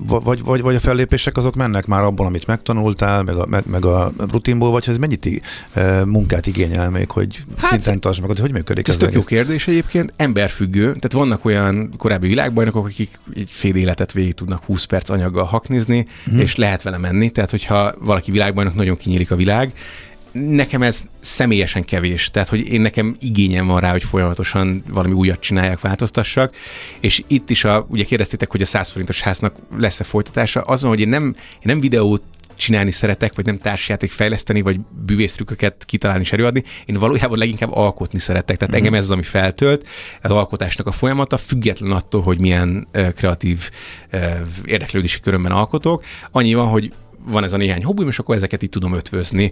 [0.08, 4.12] vagy, vagy, vagy a fellépések azok mennek már abból, amit megtanultál, meg a, meg, a
[4.32, 5.42] rutinból, vagy ez mennyit
[6.06, 9.20] munkát igényel még, hogy Hát, szinten tartsd magad, hogy működik Ez ez, tök az jó
[9.22, 9.38] egész?
[9.38, 14.84] kérdés egyébként, emberfüggő, tehát vannak olyan korábbi világbajnokok, akik egy fél életet végig tudnak 20
[14.84, 16.36] perc anyaggal haknizni, Mhm.
[16.36, 16.40] mm.
[16.40, 19.74] és lehet vele menni, tehát hogyha valaki világbajnok, nagyon kinyílik a világ,
[20.32, 25.40] nekem ez személyesen kevés, tehát hogy én nekem igényem van rá, hogy folyamatosan valami újat
[25.40, 26.56] csináljak, változtassak,
[27.00, 31.00] és itt is, a, ugye kérdeztétek, hogy a 100 forintos háznak lesz-e folytatása, azon, hogy
[31.00, 32.22] én nem, én nem videót
[32.56, 36.64] csinálni szeretek, vagy nem társjáték fejleszteni, vagy bűvésztrükköket kitalálni és előadni.
[36.86, 38.58] Én valójában leginkább alkotni szeretek.
[38.58, 39.88] Tehát engem ez az, ami feltölt,
[40.22, 43.70] az alkotásnak a folyamata, független attól, hogy milyen kreatív
[44.66, 46.04] érdeklődési körömben alkotok.
[46.32, 46.92] Annyi van, hogy
[47.26, 49.52] van ez a néhány hobbim, és akkor ezeket így tudom ötvözni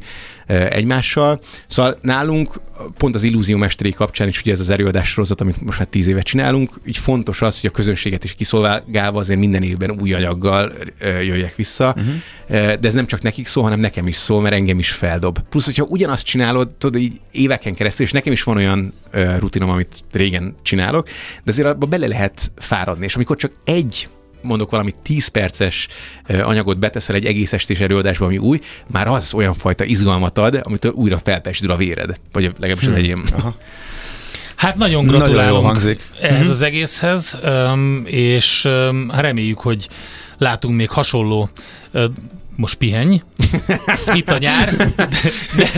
[0.50, 1.42] uh, egymással.
[1.68, 2.62] Szóval nálunk
[2.98, 6.24] pont az illúziómesteri kapcsán is ugye ez az előadás sorozat, amit most már tíz évet
[6.24, 11.26] csinálunk, így fontos az, hogy a közönséget is kiszolgálva azért minden évben új anyaggal uh,
[11.26, 12.14] jöjjek vissza, uh-huh.
[12.50, 15.40] uh, de ez nem csak nekik szól, hanem nekem is szól, mert engem is feldob.
[15.50, 18.94] Plusz, hogyha ugyanazt csinálod, tudod, így éveken keresztül, és nekem is van olyan
[19.40, 21.08] rutinom, amit régen csinálok,
[21.44, 24.08] de azért abba bele lehet fáradni, és amikor csak egy
[24.42, 25.88] mondok valami 10 perces
[26.28, 30.92] anyagot beteszel egy egész estés előadásba, ami új, már az olyan fajta izgalmat ad, amitől
[30.92, 32.20] újra felpesdül a véred.
[32.32, 33.24] Vagy legalábbis az enyém.
[33.38, 33.56] Aha.
[34.56, 36.02] Hát nagyon Nagyon gratulálunk jól hangzik.
[36.22, 36.50] ehhez Mhm.
[36.50, 37.38] az egészhez,
[38.04, 38.68] és
[39.08, 39.88] reméljük, hogy
[40.38, 41.50] látunk még hasonló
[42.60, 43.22] most pihenj,
[44.20, 44.76] itt a nyár,
[45.58, 45.70] de,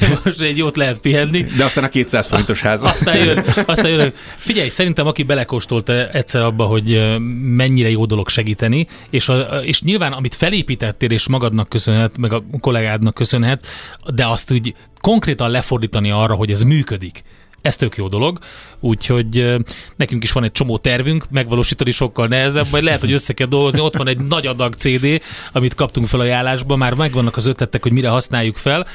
[0.00, 1.42] de most egy jót lehet pihenni.
[1.42, 2.82] De aztán a 200 forintos ház.
[2.82, 4.12] Aztán jön, aztán jön.
[4.36, 10.12] Figyelj, szerintem aki belekóstolta egyszer abba, hogy mennyire jó dolog segíteni, és, a, és nyilván
[10.12, 13.66] amit felépítettél, és magadnak köszönhet, meg a kollégádnak köszönhet,
[14.14, 17.22] de azt úgy konkrétan lefordítani arra, hogy ez működik
[17.62, 18.38] ez tök jó dolog,
[18.80, 19.56] úgyhogy
[19.96, 23.80] nekünk is van egy csomó tervünk, megvalósítani sokkal nehezebb, majd lehet, hogy össze kell dolgozni,
[23.80, 27.92] ott van egy nagy adag CD, amit kaptunk fel ajánlásba, már megvannak az ötletek, hogy
[27.92, 28.86] mire használjuk fel,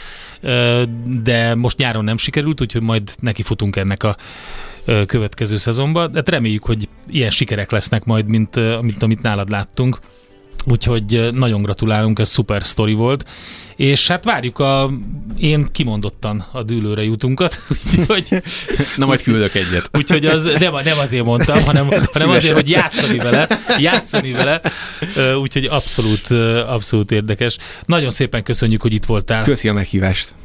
[1.23, 4.15] de most nyáron nem sikerült, úgyhogy majd neki futunk ennek a
[5.05, 9.99] következő szezonban, de hát reméljük, hogy ilyen sikerek lesznek majd, mint amit, amit nálad láttunk.
[10.65, 13.25] Úgyhogy nagyon gratulálunk, ez szuper sztori volt.
[13.75, 14.91] És hát várjuk a,
[15.37, 17.61] én kimondottan a dűlőre jutunkat.
[17.97, 18.43] Úgyhogy,
[18.95, 19.89] Na majd küldök egyet.
[19.93, 23.47] Úgyhogy az nem, nem azért mondtam, hanem, hanem azért, hogy játszani vele.
[23.79, 24.61] Játszani vele.
[25.41, 26.31] Úgyhogy abszolút,
[26.67, 27.57] abszolút érdekes.
[27.85, 29.43] Nagyon szépen köszönjük, hogy itt voltál.
[29.43, 30.35] Köszi a meghívást.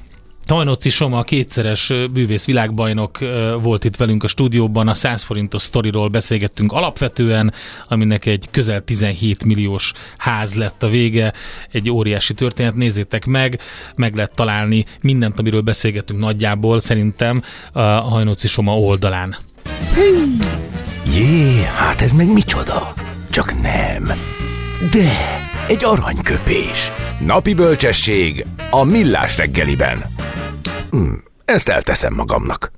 [0.51, 3.19] Tajnóci Soma, kétszeres bűvész világbajnok
[3.61, 7.53] volt itt velünk a stúdióban, a 100 forintos sztoriról beszélgettünk alapvetően,
[7.89, 11.33] aminek egy közel 17 milliós ház lett a vége,
[11.73, 13.61] egy óriási történet, nézzétek meg,
[13.97, 19.37] meg lehet találni mindent, amiről beszélgettünk nagyjából, szerintem a Hajnóci Soma oldalán.
[21.15, 22.95] Jé, hát ez meg micsoda?
[23.31, 24.11] Csak nem.
[24.91, 26.91] De, egy aranyköpés.
[27.27, 30.05] Napi bölcsesség a millás reggeliben.
[30.91, 31.13] Hm,
[31.45, 32.73] ezt elteszem magamnak.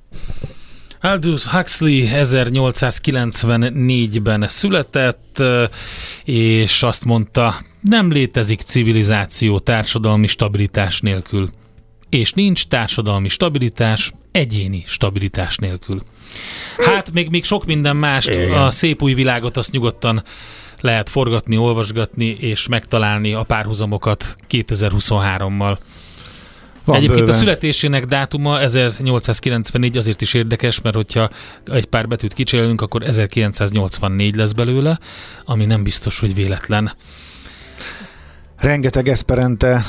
[1.01, 5.41] Aldous Huxley 1894-ben született,
[6.23, 11.49] és azt mondta, nem létezik civilizáció társadalmi stabilitás nélkül.
[12.09, 16.03] És nincs társadalmi stabilitás egyéni stabilitás nélkül.
[16.77, 20.23] Hát még, még sok minden mást, a szép új világot azt nyugodtan
[20.83, 25.77] lehet forgatni, olvasgatni és megtalálni a párhuzamokat 2023-mal.
[26.85, 27.35] Van Egyébként bőven.
[27.35, 31.29] a születésének dátuma 1894 azért is érdekes, mert hogyha
[31.65, 34.99] egy pár betűt kicserélünk, akkor 1984 lesz belőle,
[35.45, 36.91] ami nem biztos, hogy véletlen.
[38.63, 39.83] Rengeteg Esperente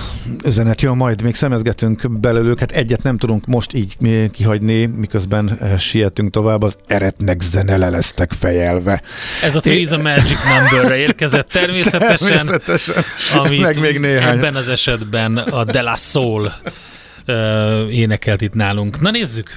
[0.45, 3.97] üzenet jön, majd még szemezgetünk belőlük, hát egyet nem tudunk most így
[4.33, 9.03] kihagyni, miközben eh, sietünk tovább, az eretnek zene lesztek fejelve.
[9.43, 13.05] Ez a Three a Magic Numberre érkezett természetesen, természetesen.
[13.35, 14.37] amit meg még néhány.
[14.37, 16.53] ebben az esetben a De La Soul
[17.27, 17.35] uh,
[17.91, 19.01] énekelt itt nálunk.
[19.01, 19.57] Na nézzük!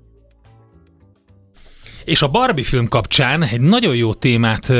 [2.05, 4.73] És a Barbie film kapcsán egy nagyon jó témát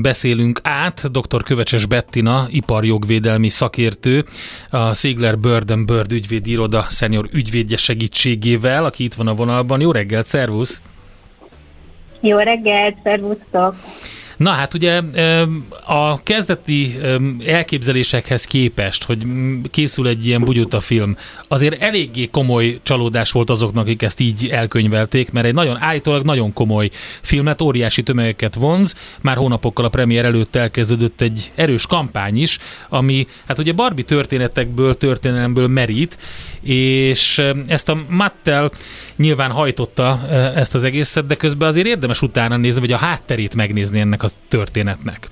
[0.00, 1.10] beszélünk át.
[1.10, 1.42] Dr.
[1.42, 4.24] Kövecses Bettina, iparjogvédelmi szakértő,
[4.70, 9.80] a Sigler Bird Bird ügyvédi iroda szenior ügyvédje segítségével, aki itt van a vonalban.
[9.80, 10.82] Jó reggelt, szervusz!
[12.20, 13.74] Jó reggelt, szervusztok!
[14.42, 15.02] Na hát ugye
[15.86, 16.98] a kezdeti
[17.46, 19.26] elképzelésekhez képest, hogy
[19.70, 21.16] készül egy ilyen bugyuta film,
[21.48, 26.52] azért eléggé komoly csalódás volt azoknak, akik ezt így elkönyvelték, mert egy nagyon állítólag nagyon
[26.52, 32.58] komoly filmet, óriási tömegeket vonz, már hónapokkal a premier előtt elkezdődött egy erős kampány is,
[32.88, 36.18] ami hát ugye Barbie történetekből, történelemből merít,
[36.62, 38.70] és ezt a Mattel
[39.16, 44.00] nyilván hajtotta ezt az egészet, de közben azért érdemes utána nézni, vagy a hátterét megnézni
[44.00, 45.30] ennek a történetnek.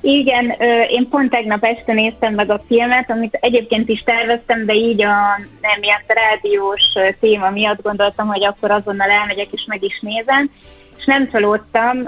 [0.00, 0.54] Igen,
[0.88, 5.40] én pont tegnap este néztem meg a filmet, amit egyébként is terveztem, de így a
[5.60, 6.82] nem ilyen rádiós
[7.20, 10.50] téma miatt gondoltam, hogy akkor azonnal elmegyek és meg is nézem,
[10.98, 12.02] és nem csalódtam.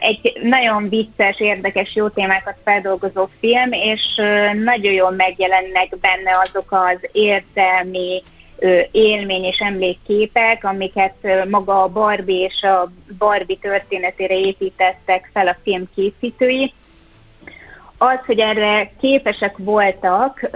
[0.00, 4.02] Egy nagyon vicces, érdekes, jó témákat feldolgozó film, és
[4.64, 8.22] nagyon jól megjelennek benne azok az értelmi,
[8.90, 11.14] élmény és emlékképek, amiket
[11.48, 16.72] maga a Barbie és a Barbie történetére építettek fel a film készítői.
[17.98, 20.50] Az, hogy erre képesek voltak,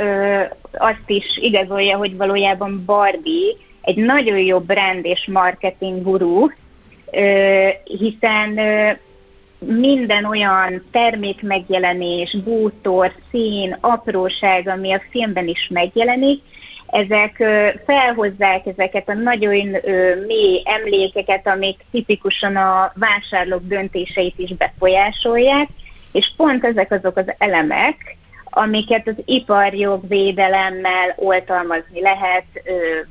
[0.73, 6.47] azt is igazolja, hogy valójában Barbie egy nagyon jó brand és marketing guru,
[7.85, 8.59] hiszen
[9.59, 16.43] minden olyan termék megjelenés, bútor, szín, apróság, ami a filmben is megjelenik,
[16.93, 17.37] ezek
[17.87, 19.77] felhozzák ezeket a nagyon
[20.27, 25.69] mély emlékeket, amik tipikusan a vásárlók döntéseit is befolyásolják,
[26.13, 32.45] és pont ezek azok az elemek, amiket az iparjogvédelemmel oltalmazni lehet,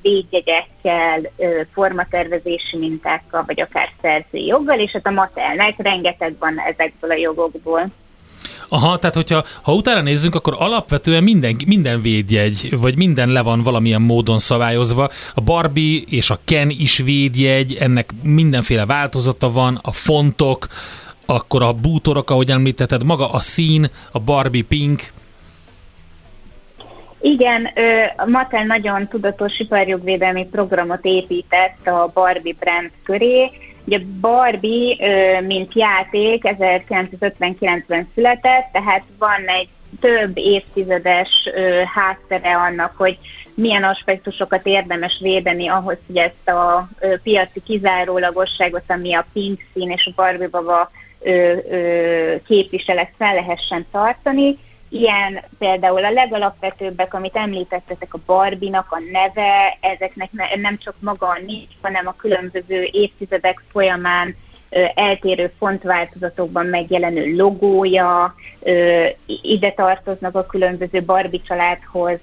[0.01, 1.21] védjegyekkel,
[1.73, 7.91] formatervezési mintákkal, vagy akár szerzői joggal, és hát a Matelnek rengeteg van ezekből a jogokból.
[8.73, 13.63] Aha, tehát hogyha ha utána nézzünk, akkor alapvetően minden, minden védjegy, vagy minden le van
[13.63, 15.09] valamilyen módon szabályozva.
[15.33, 20.67] A Barbie és a Ken is védjegy, ennek mindenféle változata van, a fontok,
[21.25, 25.11] akkor a bútorok, ahogy említetted, maga a szín, a Barbie pink,
[27.21, 27.69] igen,
[28.15, 33.51] a Mattel nagyon tudatos iparjogvédelmi programot épített a Barbie brand köré.
[33.85, 34.95] Ugye Barbie,
[35.41, 41.29] mint játék 1959-ben született, tehát van egy több évtizedes
[41.93, 43.17] háttere annak, hogy
[43.55, 46.87] milyen aspektusokat érdemes védeni ahhoz, hogy ezt a
[47.23, 50.91] piaci kizárólagosságot, ami a pink szín és a Barbie baba
[52.47, 54.57] képviselet fel lehessen tartani
[54.93, 60.29] Ilyen például a legalapvetőbbek, amit említettetek, a Barbinak a neve, ezeknek
[60.61, 64.35] nem csak maga a nincs, hanem a különböző évtizedek folyamán
[64.93, 68.35] eltérő fontváltozatokban megjelenő logója,
[69.41, 72.19] ide tartoznak a különböző Barbie családhoz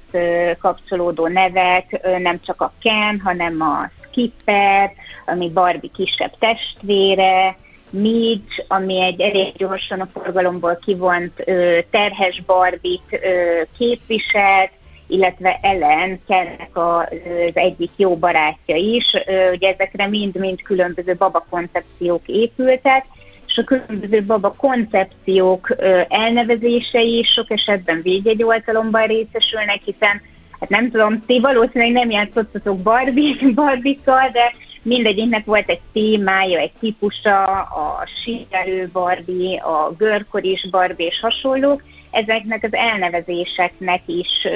[0.58, 4.92] kapcsolódó nevek, nem csak a Ken, hanem a Skipper,
[5.26, 7.56] ami Barbie kisebb testvére,
[7.90, 14.70] Midge, ami egy elég gyorsan a forgalomból kivont ö, terhes barbit ö, képviselt,
[15.08, 19.04] illetve Ellen Kennek az egyik jó barátja is.
[19.52, 23.04] Ugye ezekre mind-mind különböző baba koncepciók épültek,
[23.46, 25.76] és a különböző baba koncepciók
[26.08, 30.22] elnevezései is sok esetben védjegyoltalomban részesülnek, hiszen
[30.60, 34.52] hát nem tudom, ti valószínűleg nem játszottatok Barbie, Barbie-kkal, de
[34.88, 41.82] mindegyiknek volt egy témája, egy típusa, a síelő Barbie, a görkoris Barbie és hasonlók.
[42.10, 44.46] Ezeknek az elnevezéseknek is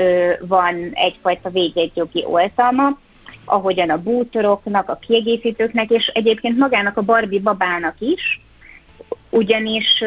[0.41, 2.99] van egyfajta védjegyjogi oltalma,
[3.45, 8.41] ahogyan a bútoroknak, a kiegészítőknek, és egyébként magának a Barbie babának is,
[9.31, 10.03] ugyanis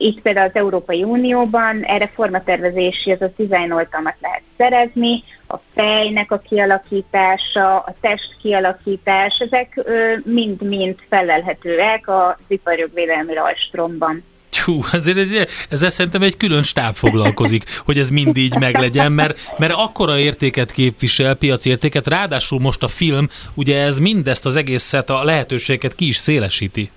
[0.00, 6.32] itt például az Európai Unióban erre formatervezési, az a design oltalmat lehet szerezni, a fejnek
[6.32, 9.80] a kialakítása, a test kialakítás, ezek
[10.24, 14.24] mind-mind felelhetőek a iparjogvédelmi rajstromban.
[14.64, 19.58] Hú, ezért egy, ezzel szerintem egy külön stáb foglalkozik, hogy ez mind így meglegyen, mert,
[19.58, 25.24] mert akkora értéket képvisel, piacértéket, ráadásul most a film, ugye ez mindezt az egészet, a
[25.24, 26.90] lehetőséget ki is szélesíti.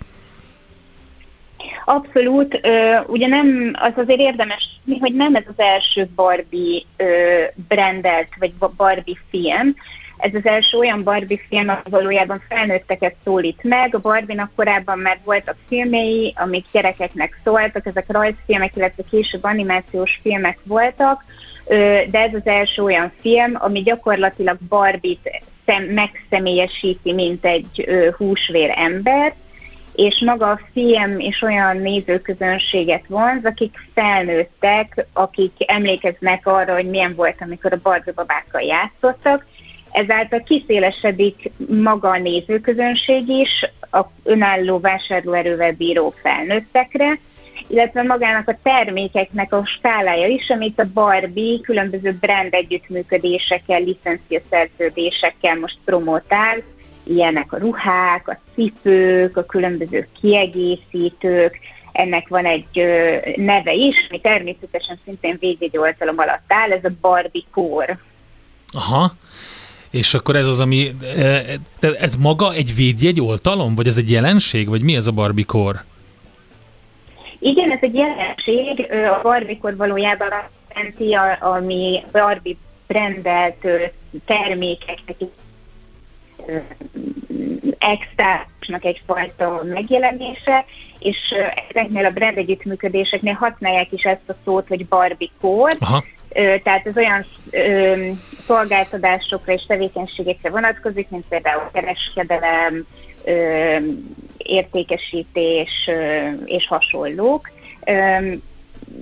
[1.86, 2.60] Abszolút,
[3.08, 6.82] ugye nem, az azért érdemes, hogy nem ez az első Barbie
[7.68, 9.76] brandelt, vagy Barbie film,
[10.18, 13.96] ez az első olyan Barbie film, ami valójában felnőtteket szólít meg.
[13.96, 20.60] A Barbie-nak korábban már voltak filmei, amik gyerekeknek szóltak, ezek rajzfilmek, illetve később animációs filmek
[20.64, 21.24] voltak,
[22.10, 25.42] de ez az első olyan film, ami gyakorlatilag Barbie-t
[25.94, 29.36] megszemélyesíti, mint egy húsvér embert,
[29.96, 37.14] és maga a film is olyan nézőközönséget vonz, akik felnőttek, akik emlékeznek arra, hogy milyen
[37.16, 39.46] volt, amikor a Barbie babákkal játszottak.
[39.92, 47.20] Ezáltal kiszélesedik maga a nézőközönség is a önálló vásárlóerővel bíró felnőttekre,
[47.68, 55.56] illetve magának a termékeknek a skálája is, amit a Barbie különböző brand együttműködésekkel, licencia szerződésekkel
[55.56, 56.58] most promotál,
[57.04, 61.60] ilyenek a ruhák, a cipők, a különböző kiegészítők,
[61.92, 62.86] ennek van egy
[63.36, 67.98] neve is, ami természetesen szintén védjegy oltalom alatt áll, ez a Barbie kór.
[68.72, 69.16] Aha,
[69.90, 70.96] és akkor ez az, ami,
[71.80, 75.84] ez maga egy védjegy oltalom, vagy ez egy jelenség, vagy mi ez a Barbie kór?
[77.40, 82.56] Igen, ez egy jelenség, a Barbie kór valójában azt jelenti, ami Barbie
[82.88, 83.68] brandelt
[84.26, 85.16] termékeknek
[87.78, 90.66] extrásnak egyfajta megjelenése,
[91.00, 91.18] és
[91.70, 94.86] ezeknél a brand együttműködéseknél használják is ezt a szót, hogy
[95.80, 96.04] Aha.
[96.64, 98.10] Tehát ez olyan ö,
[98.48, 102.86] szolgáltatásokra és tevékenységekre vonatkozik, mint például kereskedelem,
[103.26, 103.78] ö,
[104.38, 107.52] értékesítés ö, és hasonlók.
[107.86, 108.34] Ö,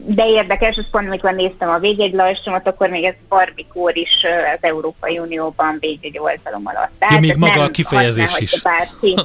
[0.06, 5.20] de érdekes, az pont amikor néztem a védjegylajstromat, akkor még ez barbikór is az Európai
[5.20, 6.91] Unióban védjegy oltalom alatt.
[7.00, 8.62] Tehát ja, még maga a kifejezés is.
[8.62, 9.15] Bárki.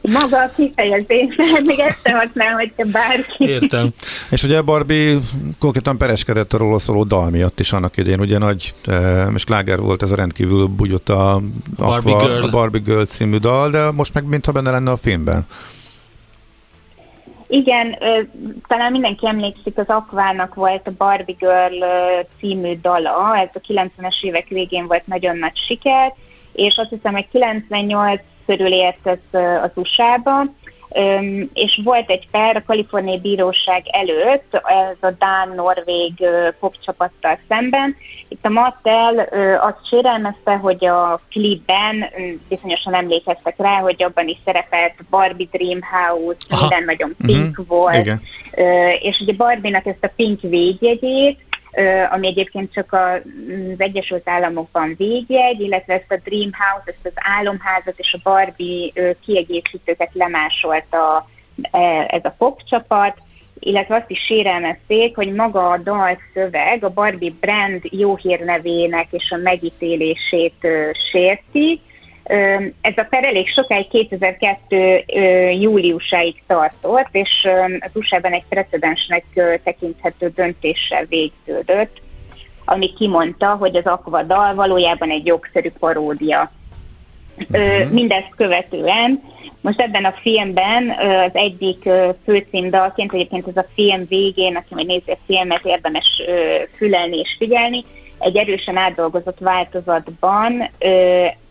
[0.00, 3.44] Maga a kifejezés, még ezt sem használ, hogyha bárki.
[3.44, 3.88] Értem.
[4.30, 5.18] És ugye Barbie
[5.58, 8.74] konkrétan pereskedett a róla szóló dal miatt is annak idén, ugye nagy,
[9.34, 11.42] és Kláger volt ez a rendkívül bugyott a,
[11.76, 12.44] Barbie, Girl.
[12.44, 15.46] a Barbie Girl című dal, de most meg mintha benne lenne a filmben.
[17.48, 17.98] Igen,
[18.66, 21.84] talán mindenki emlékszik, az Aquának volt a Barbie Girl
[22.40, 26.12] című dala, ez a 90-es évek végén volt nagyon nagy siker,
[26.52, 30.44] és azt hiszem, hogy 98 körül ért ez az USA-ba,
[31.52, 36.12] és volt egy per a kaliforniai bíróság előtt, ez a Dán-Norvég
[36.60, 37.96] popcsapattal szemben.
[38.28, 39.18] Itt a Mattel
[39.60, 42.04] azt sérelmezte, hogy a klipben
[42.48, 46.60] bizonyosan emlékeztek rá, hogy abban is szerepelt Barbie Dreamhouse, Aha.
[46.60, 47.66] minden nagyon pink uh-huh.
[47.66, 48.20] volt, Igen.
[49.00, 51.38] és ugye Barbie-nak ezt a pink védjegyét,
[52.10, 53.20] ami egyébként csak az
[53.76, 60.10] Egyesült Államokban végjegy, illetve ezt a Dream House, ezt az álomházat és a Barbie kiegészítőket
[60.12, 61.28] lemásolta
[61.70, 63.16] e, ez a popcsapat,
[63.58, 69.30] illetve azt is sérelmezték, hogy maga a dal szöveg a Barbie brand jó hírnevének és
[69.30, 70.66] a megítélését
[71.10, 71.80] sérti,
[72.80, 75.04] ez a per elég sokáig 2002.
[75.60, 77.48] júliusáig tartott, és
[77.80, 79.24] az USA-ban egy precedensnek
[79.64, 82.02] tekinthető döntéssel végződött,
[82.64, 86.52] ami kimondta, hogy az Aqua valójában egy jogszerű paródia.
[87.50, 87.90] Uh-huh.
[87.90, 89.22] Mindezt követően,
[89.60, 91.88] most ebben a filmben az egyik
[92.24, 96.22] főcímdalként, egyébként ez a film végén, aki majd nézi a filmet, érdemes
[96.76, 97.84] fülelni és figyelni,
[98.18, 100.70] egy erősen átdolgozott változatban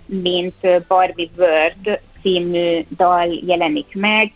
[0.06, 4.32] mint Barbie World című dal jelenik meg,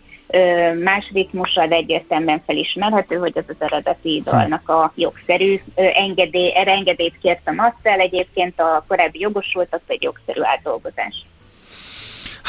[0.84, 7.60] más ritmussal, egyértelműen felismerhető, hogy ez az eredeti dalnak a jogszerű engedély, erre engedélyt kértem
[7.60, 11.26] azt el, egyébként a korábbi jogosultat egy jogszerű átdolgozás.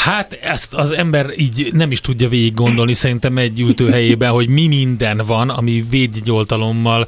[0.04, 4.66] Hát ezt az ember így nem is tudja végig gondolni szerintem egy ültőhelyében, hogy mi
[4.66, 7.06] minden van, ami védgyoltalommal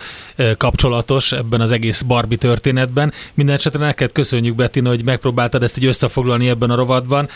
[0.57, 3.13] kapcsolatos ebben az egész Barbie történetben.
[3.35, 7.29] Minden esetre neked köszönjük, Bettina, hogy megpróbáltad ezt így összefoglalni ebben a rovadban.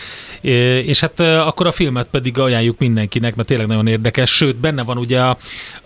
[0.84, 4.30] És hát akkor a filmet pedig ajánljuk mindenkinek, mert tényleg nagyon érdekes.
[4.30, 5.38] Sőt, benne van ugye a,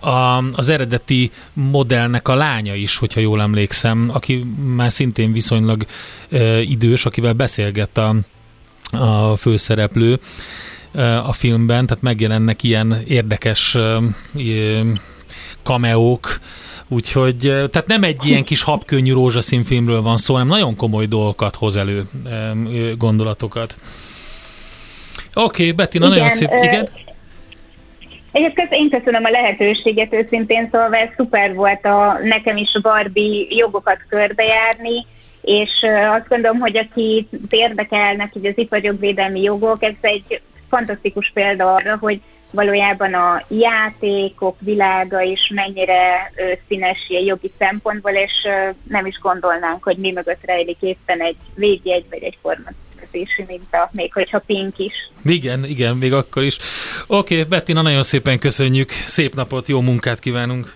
[0.09, 4.45] a, az eredeti modellnek a lánya is, hogyha jól emlékszem, aki
[4.75, 5.87] már szintén viszonylag
[6.62, 8.14] idős, akivel beszélgett a
[8.91, 10.20] a főszereplő
[11.26, 13.78] a filmben, tehát megjelennek ilyen érdekes
[15.62, 16.41] kameók,
[16.88, 21.57] úgyhogy tehát nem egy ilyen kis habkönnyű rózsaszín filmről van szó, hanem nagyon komoly dolgokat
[21.57, 22.09] hoz elő,
[22.99, 23.76] gondolatokat.
[25.34, 26.51] Oké, okay, Betty, nagyon szép.
[26.62, 26.88] Igen?
[28.32, 33.99] Egyébként én köszönöm a lehetőséget, őszintén szólva, ez szuper volt a, nekem is Barbie jogokat
[34.09, 35.07] körbejárni,
[35.43, 35.70] és
[36.11, 42.20] azt gondolom, hogy aki érdekelnek hogy az iparjogvédelmi jogok, ez egy fantasztikus példa arra, hogy
[42.51, 46.32] valójában a játékok világa is mennyire
[46.68, 48.32] színes ilyen jogi szempontból, és
[48.88, 54.12] nem is gondolnánk, hogy mi mögött rejlik éppen egy védjegy vagy egy formatetési minta, még
[54.12, 55.11] hogyha pink is.
[55.24, 56.59] Igen, igen, még akkor is.
[57.07, 60.74] Oké, okay, Bettina, nagyon szépen köszönjük, szép napot, jó munkát kívánunk!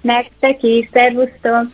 [0.00, 1.66] Nektek is, szervusztok!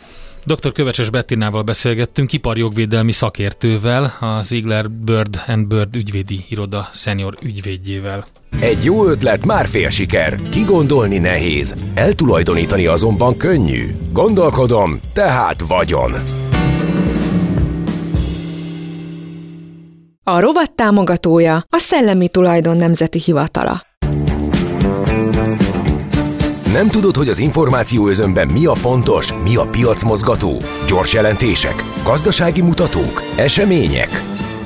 [0.46, 0.72] Dr.
[0.72, 8.26] Kövecses Bettinával beszélgettünk, iparjogvédelmi szakértővel, a Ziegler Bird and Bird ügyvédi iroda szenior ügyvédjével.
[8.60, 13.94] Egy jó ötlet már fél siker, kigondolni nehéz, eltulajdonítani azonban könnyű.
[14.12, 16.12] Gondolkodom, tehát vagyon.
[20.22, 23.85] A rovat támogatója a Szellemi Tulajdon Nemzeti Hivatala.
[26.76, 30.60] Nem tudod, hogy az információ özönben mi a fontos, mi a piacmozgató?
[30.86, 31.74] Gyors jelentések,
[32.04, 34.08] gazdasági mutatók, események?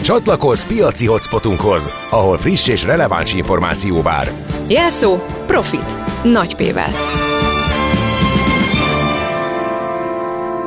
[0.03, 4.29] Csatlakozz piaci hotspotunkhoz, ahol friss és releváns információ vár.
[4.69, 6.23] Jelszó Profit.
[6.25, 6.91] Nagy P-vel.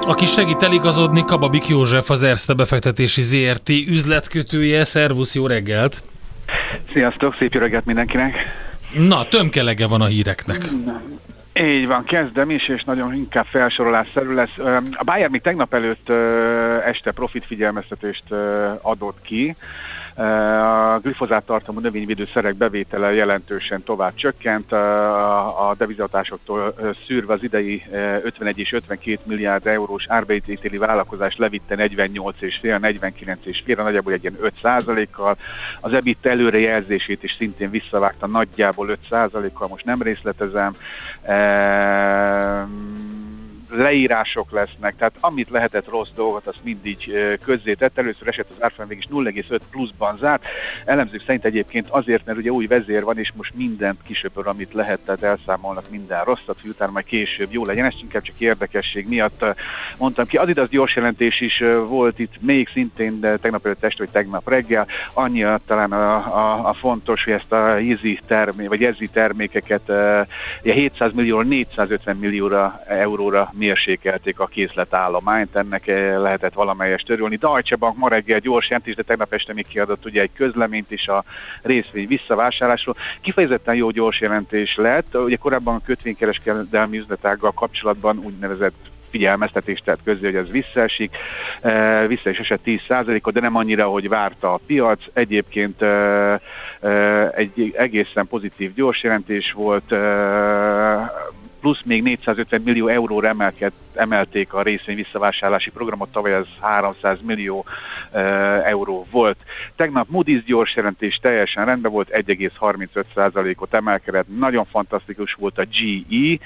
[0.01, 4.85] Aki segít eligazodni, Kababik József, az Erste befektetési ZRT üzletkötője.
[4.85, 6.03] Szervusz, jó reggelt!
[6.93, 8.33] Sziasztok, szép jó reggelt mindenkinek!
[8.97, 10.69] Na, tömkelege van a híreknek.
[11.59, 14.57] Így van, kezdem is, és nagyon inkább felsorolásszerű lesz.
[14.91, 16.09] A Bayer még tegnap előtt
[16.85, 18.31] este profit figyelmeztetést
[18.81, 19.55] adott ki.
[20.15, 28.71] A glifozát tartalmú növényvédőszerek bevétele jelentősen tovább csökkent, a devizatásoktól szűrve az idei 51 és
[28.71, 34.37] 52 milliárd eurós árbevételi vállalkozás levitte 48 és fél, 49 és fél, nagyjából egy ilyen
[34.63, 35.37] 5% kal
[35.81, 40.75] Az EBIT előrejelzését is szintén visszavágta nagyjából 5% kal most nem részletezem
[43.73, 46.97] leírások lesznek, tehát amit lehetett rossz dolgot, azt mindig
[47.43, 47.97] közzétett.
[47.97, 50.43] Először esett az árfolyam végig 0,5 pluszban zárt.
[50.85, 55.05] Elemzők szerint egyébként azért, mert ugye új vezér van, és most mindent kisöpör, amit lehet,
[55.05, 57.85] tehát elszámolnak minden rosszat, utána majd később jó legyen.
[57.85, 59.45] Ez inkább csak érdekesség miatt
[59.97, 60.37] mondtam ki.
[60.37, 64.87] Adidas gyors jelentés is volt itt még szintén, de tegnap előtt este, vagy tegnap reggel.
[65.13, 69.91] Annyi talán a, a, a fontos, hogy ezt a easy termé, vagy easy termékeket
[70.61, 75.85] 700 millió 450 millióra euróra mérsékelték a készletállományt, ennek
[76.17, 77.35] lehetett valamelyest törülni.
[77.35, 81.07] Deutsche Bank ma reggel gyors jelentés, de tegnap este még kiadott ugye egy közleményt is
[81.07, 81.23] a
[81.61, 82.95] részvény visszavásárlásról.
[83.21, 90.25] Kifejezetten jó gyors jelentés lett, ugye korábban a kötvénykereskedelmi üzletággal kapcsolatban úgynevezett figyelmeztetést tett közé,
[90.25, 91.17] hogy ez visszaesik,
[91.61, 95.03] e, vissza is esett 10%-ot, de nem annyira, hogy várta a piac.
[95.13, 95.87] Egyébként e,
[96.81, 99.91] e, egy egészen pozitív gyors jelentés volt,
[101.63, 107.65] plusz még 450 millió euróra emelked, emelték a részvény visszavásárlási programot, tavaly ez 300 millió
[108.11, 108.19] e,
[108.65, 109.37] euró volt.
[109.75, 116.37] Tegnap Moody's gyors jelentés teljesen rendben volt, 1,35%-ot emelkedett, nagyon fantasztikus volt a GE,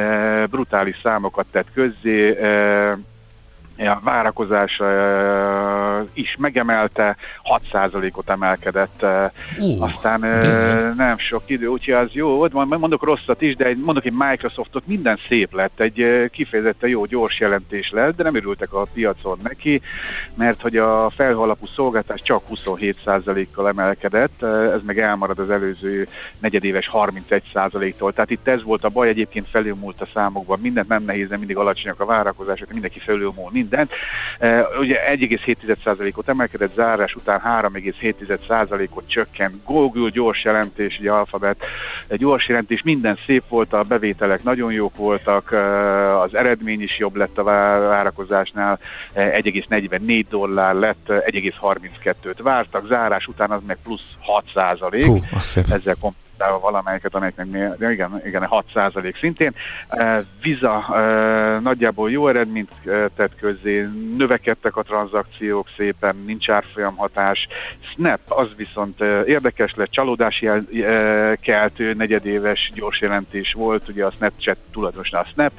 [0.00, 2.98] e, brutális számokat tett közzé, e,
[3.78, 4.80] a várakozás
[6.12, 7.16] is megemelte,
[7.72, 13.56] 6%-ot emelkedett, uh, aztán uh, nem sok idő, úgyhogy az jó volt, mondok rosszat is,
[13.56, 18.22] de egy, mondok egy Microsoftot, minden szép lett, egy kifejezetten jó, gyors jelentés lett, de
[18.22, 19.80] nem örültek a piacon neki,
[20.34, 26.08] mert hogy a felhalapú szolgáltás csak 27%-kal emelkedett, ez meg elmarad az előző
[26.38, 31.28] negyedéves 31%-tól, tehát itt ez volt a baj, egyébként felülmúlt a számokban, mindent nem nehéz,
[31.28, 33.90] de mindig alacsonyak a várakozások, mindenki felülmúl mindent.
[34.38, 39.64] E, ugye 1,7%-ot emelkedett, zárás után 3,7%-ot csökkent.
[39.64, 41.64] Google gyors jelentés, ugye Alphabet
[42.08, 45.58] gyors jelentés, minden szép volt, a bevételek nagyon jók voltak, e,
[46.20, 48.78] az eredmény is jobb lett a várakozásnál,
[49.14, 54.44] 1,44 e, dollár lett, 1,32-t vártak, zárás után az meg plusz 6
[55.04, 55.20] Hú,
[55.68, 59.54] ezzel komp- listával valamelyiket, amelyeknek de igen, igen, 6% szintén.
[60.42, 60.84] Visa
[61.62, 62.70] nagyjából jó eredményt
[63.16, 67.48] tett közé, növekedtek a tranzakciók szépen, nincs árfolyam hatás.
[67.80, 70.48] Snap az viszont érdekes lett, csalódási
[71.40, 75.52] keltő negyedéves gyors jelentés volt, ugye a Snapchat tulajdonosnál a Snap.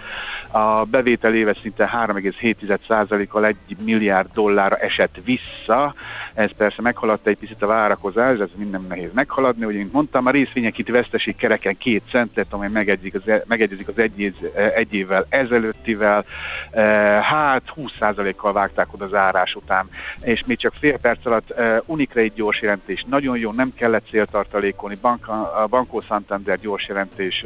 [0.51, 3.55] A bevétel éves szinte 3,7%-kal 1
[3.85, 5.93] milliárd dollárra esett vissza,
[6.33, 10.31] ez persze meghaladta egy picit a várakozás, ez minden nehéz meghaladni, ugye, mint mondtam, a
[10.31, 14.33] részvények itt veszteség kereken két centet, amely megegyezik az, e- megegyezik az egy,
[14.75, 16.25] egy évvel ezelőttivel,
[16.71, 16.81] e,
[17.21, 19.89] hát 20%-kal vágták oda az árás után,
[20.21, 23.05] és még csak fél perc alatt e, Unikre egy gyors jelentés.
[23.07, 27.45] Nagyon jó, nem kellett céltartalékolni, Bank, a Banco Santander gyors jelentés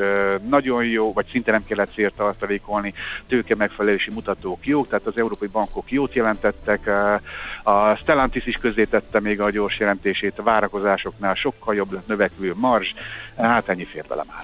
[0.49, 2.93] nagyon jó, vagy szinte nem kellett céltartalékolni,
[3.27, 6.87] tőke megfelelési mutatók jók, tehát az európai bankok jót jelentettek,
[7.63, 8.87] a Stellantis is közé
[9.19, 12.93] még a gyors jelentését, a várakozásoknál sokkal jobb lett növekvő marzs,
[13.37, 14.43] hát ennyi fér bele már.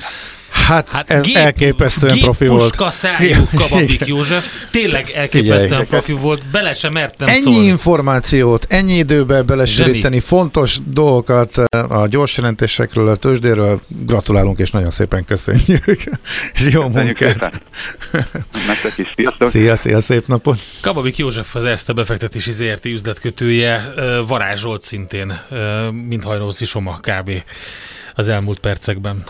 [0.68, 2.92] Hát, hát ez gép, elképesztően profi volt.
[2.92, 4.46] szájú Kababik József.
[4.72, 5.86] Tényleg elképesztően Figyelj.
[5.86, 6.46] profi volt.
[6.52, 7.66] Bele sem mertem ennyi szólni.
[7.66, 13.82] információt, ennyi időbe belesűríteni fontos dolgokat eh, a gyors jelentésekről, a tőzsdéről.
[13.88, 15.86] Gratulálunk és nagyon szépen köszönjük.
[16.54, 17.62] és jó munkát.
[19.40, 20.60] Szia, szia, szép napot.
[20.82, 27.32] Kababik József az Erste befektetési ZRT üzletkötője eh, varázsolt szintén, eh, mint Hajnóci Soma kb.
[28.16, 29.24] Az elmúlt percekben.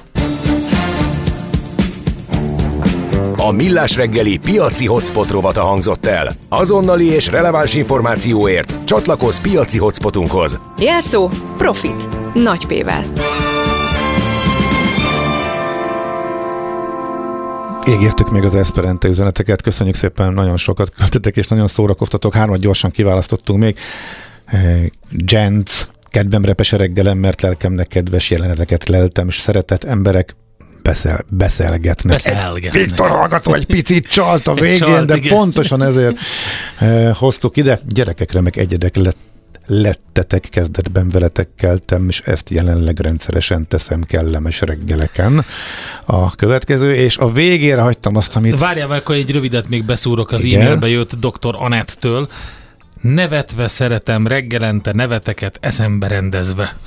[3.38, 6.32] A Millás reggeli piaci hotspot rovata hangzott el.
[6.50, 10.60] Azonnali és releváns információért csatlakozz piaci hotspotunkhoz.
[10.80, 12.34] Jelszó Profit.
[12.34, 13.04] Nagy P-vel.
[17.88, 22.92] Égértük még az Esperente üzeneteket, köszönjük szépen, nagyon sokat küldtetek, és nagyon szórakoztatok, hármat gyorsan
[22.92, 23.78] kiválasztottunk még.
[25.10, 30.36] Gents, kedvem repese reggelem, mert lelkemnek kedves jeleneteket leltem, és szeretett emberek,
[30.84, 32.13] beszél, beszélgetnek.
[32.13, 32.84] Beszélgetnek.
[32.84, 35.36] Viktor hallgató egy picit csalt a végén, csalt, de igen.
[35.36, 36.18] pontosan ezért
[36.80, 37.80] eh, hoztuk ide.
[37.88, 39.18] Gyerekekre meg egyedek lett
[39.68, 45.45] lettetek kezdetben veletek keltem, és ezt jelenleg rendszeresen teszem kellemes reggeleken.
[46.05, 48.59] A következő, és a végére hagytam azt, amit...
[48.59, 50.61] Várjál, akkor egy rövidet még beszúrok az Igen?
[50.61, 51.55] e-mailbe jött dr.
[51.57, 52.30] Anettől.
[53.14, 56.78] Nevetve szeretem reggelente neveteket eszembe rendezve.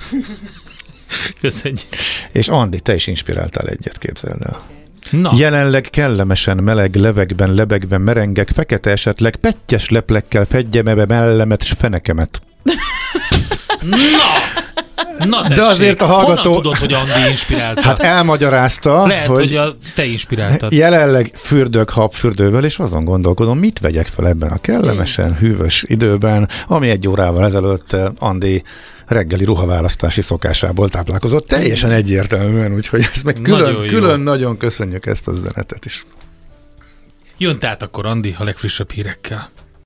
[1.40, 1.88] Köszönjük.
[2.32, 4.60] És Andi, te is inspiráltál egyet, képzeld el.
[5.10, 5.32] Na.
[5.36, 12.40] Jelenleg kellemesen meleg levegben lebegve merengek, fekete esetleg pettyes leplekkel fedjem ebbe mellemet s fenekemet.
[13.82, 14.76] Na!
[15.18, 17.80] Na De azért a hallgató- Honnan tudod, hogy Andi inspirálta?
[17.80, 20.72] Hát elmagyarázta, Lehet, hogy, hogy, a, te inspiráltad.
[20.72, 26.88] jelenleg fürdök habfürdővel, és azon gondolkodom, mit vegyek fel ebben a kellemesen hűvös időben, ami
[26.90, 28.62] egy órával ezelőtt eh, Andi
[29.06, 31.46] reggeli ruhaválasztási szokásából táplálkozott.
[31.46, 33.90] Teljesen egyértelműen, úgyhogy ezt meg Nagyon külön, jó.
[33.90, 36.06] külön nagyon köszönjük ezt a üzenetet is.
[37.38, 39.50] Jön tehát akkor Andi a legfrissebb hírekkel.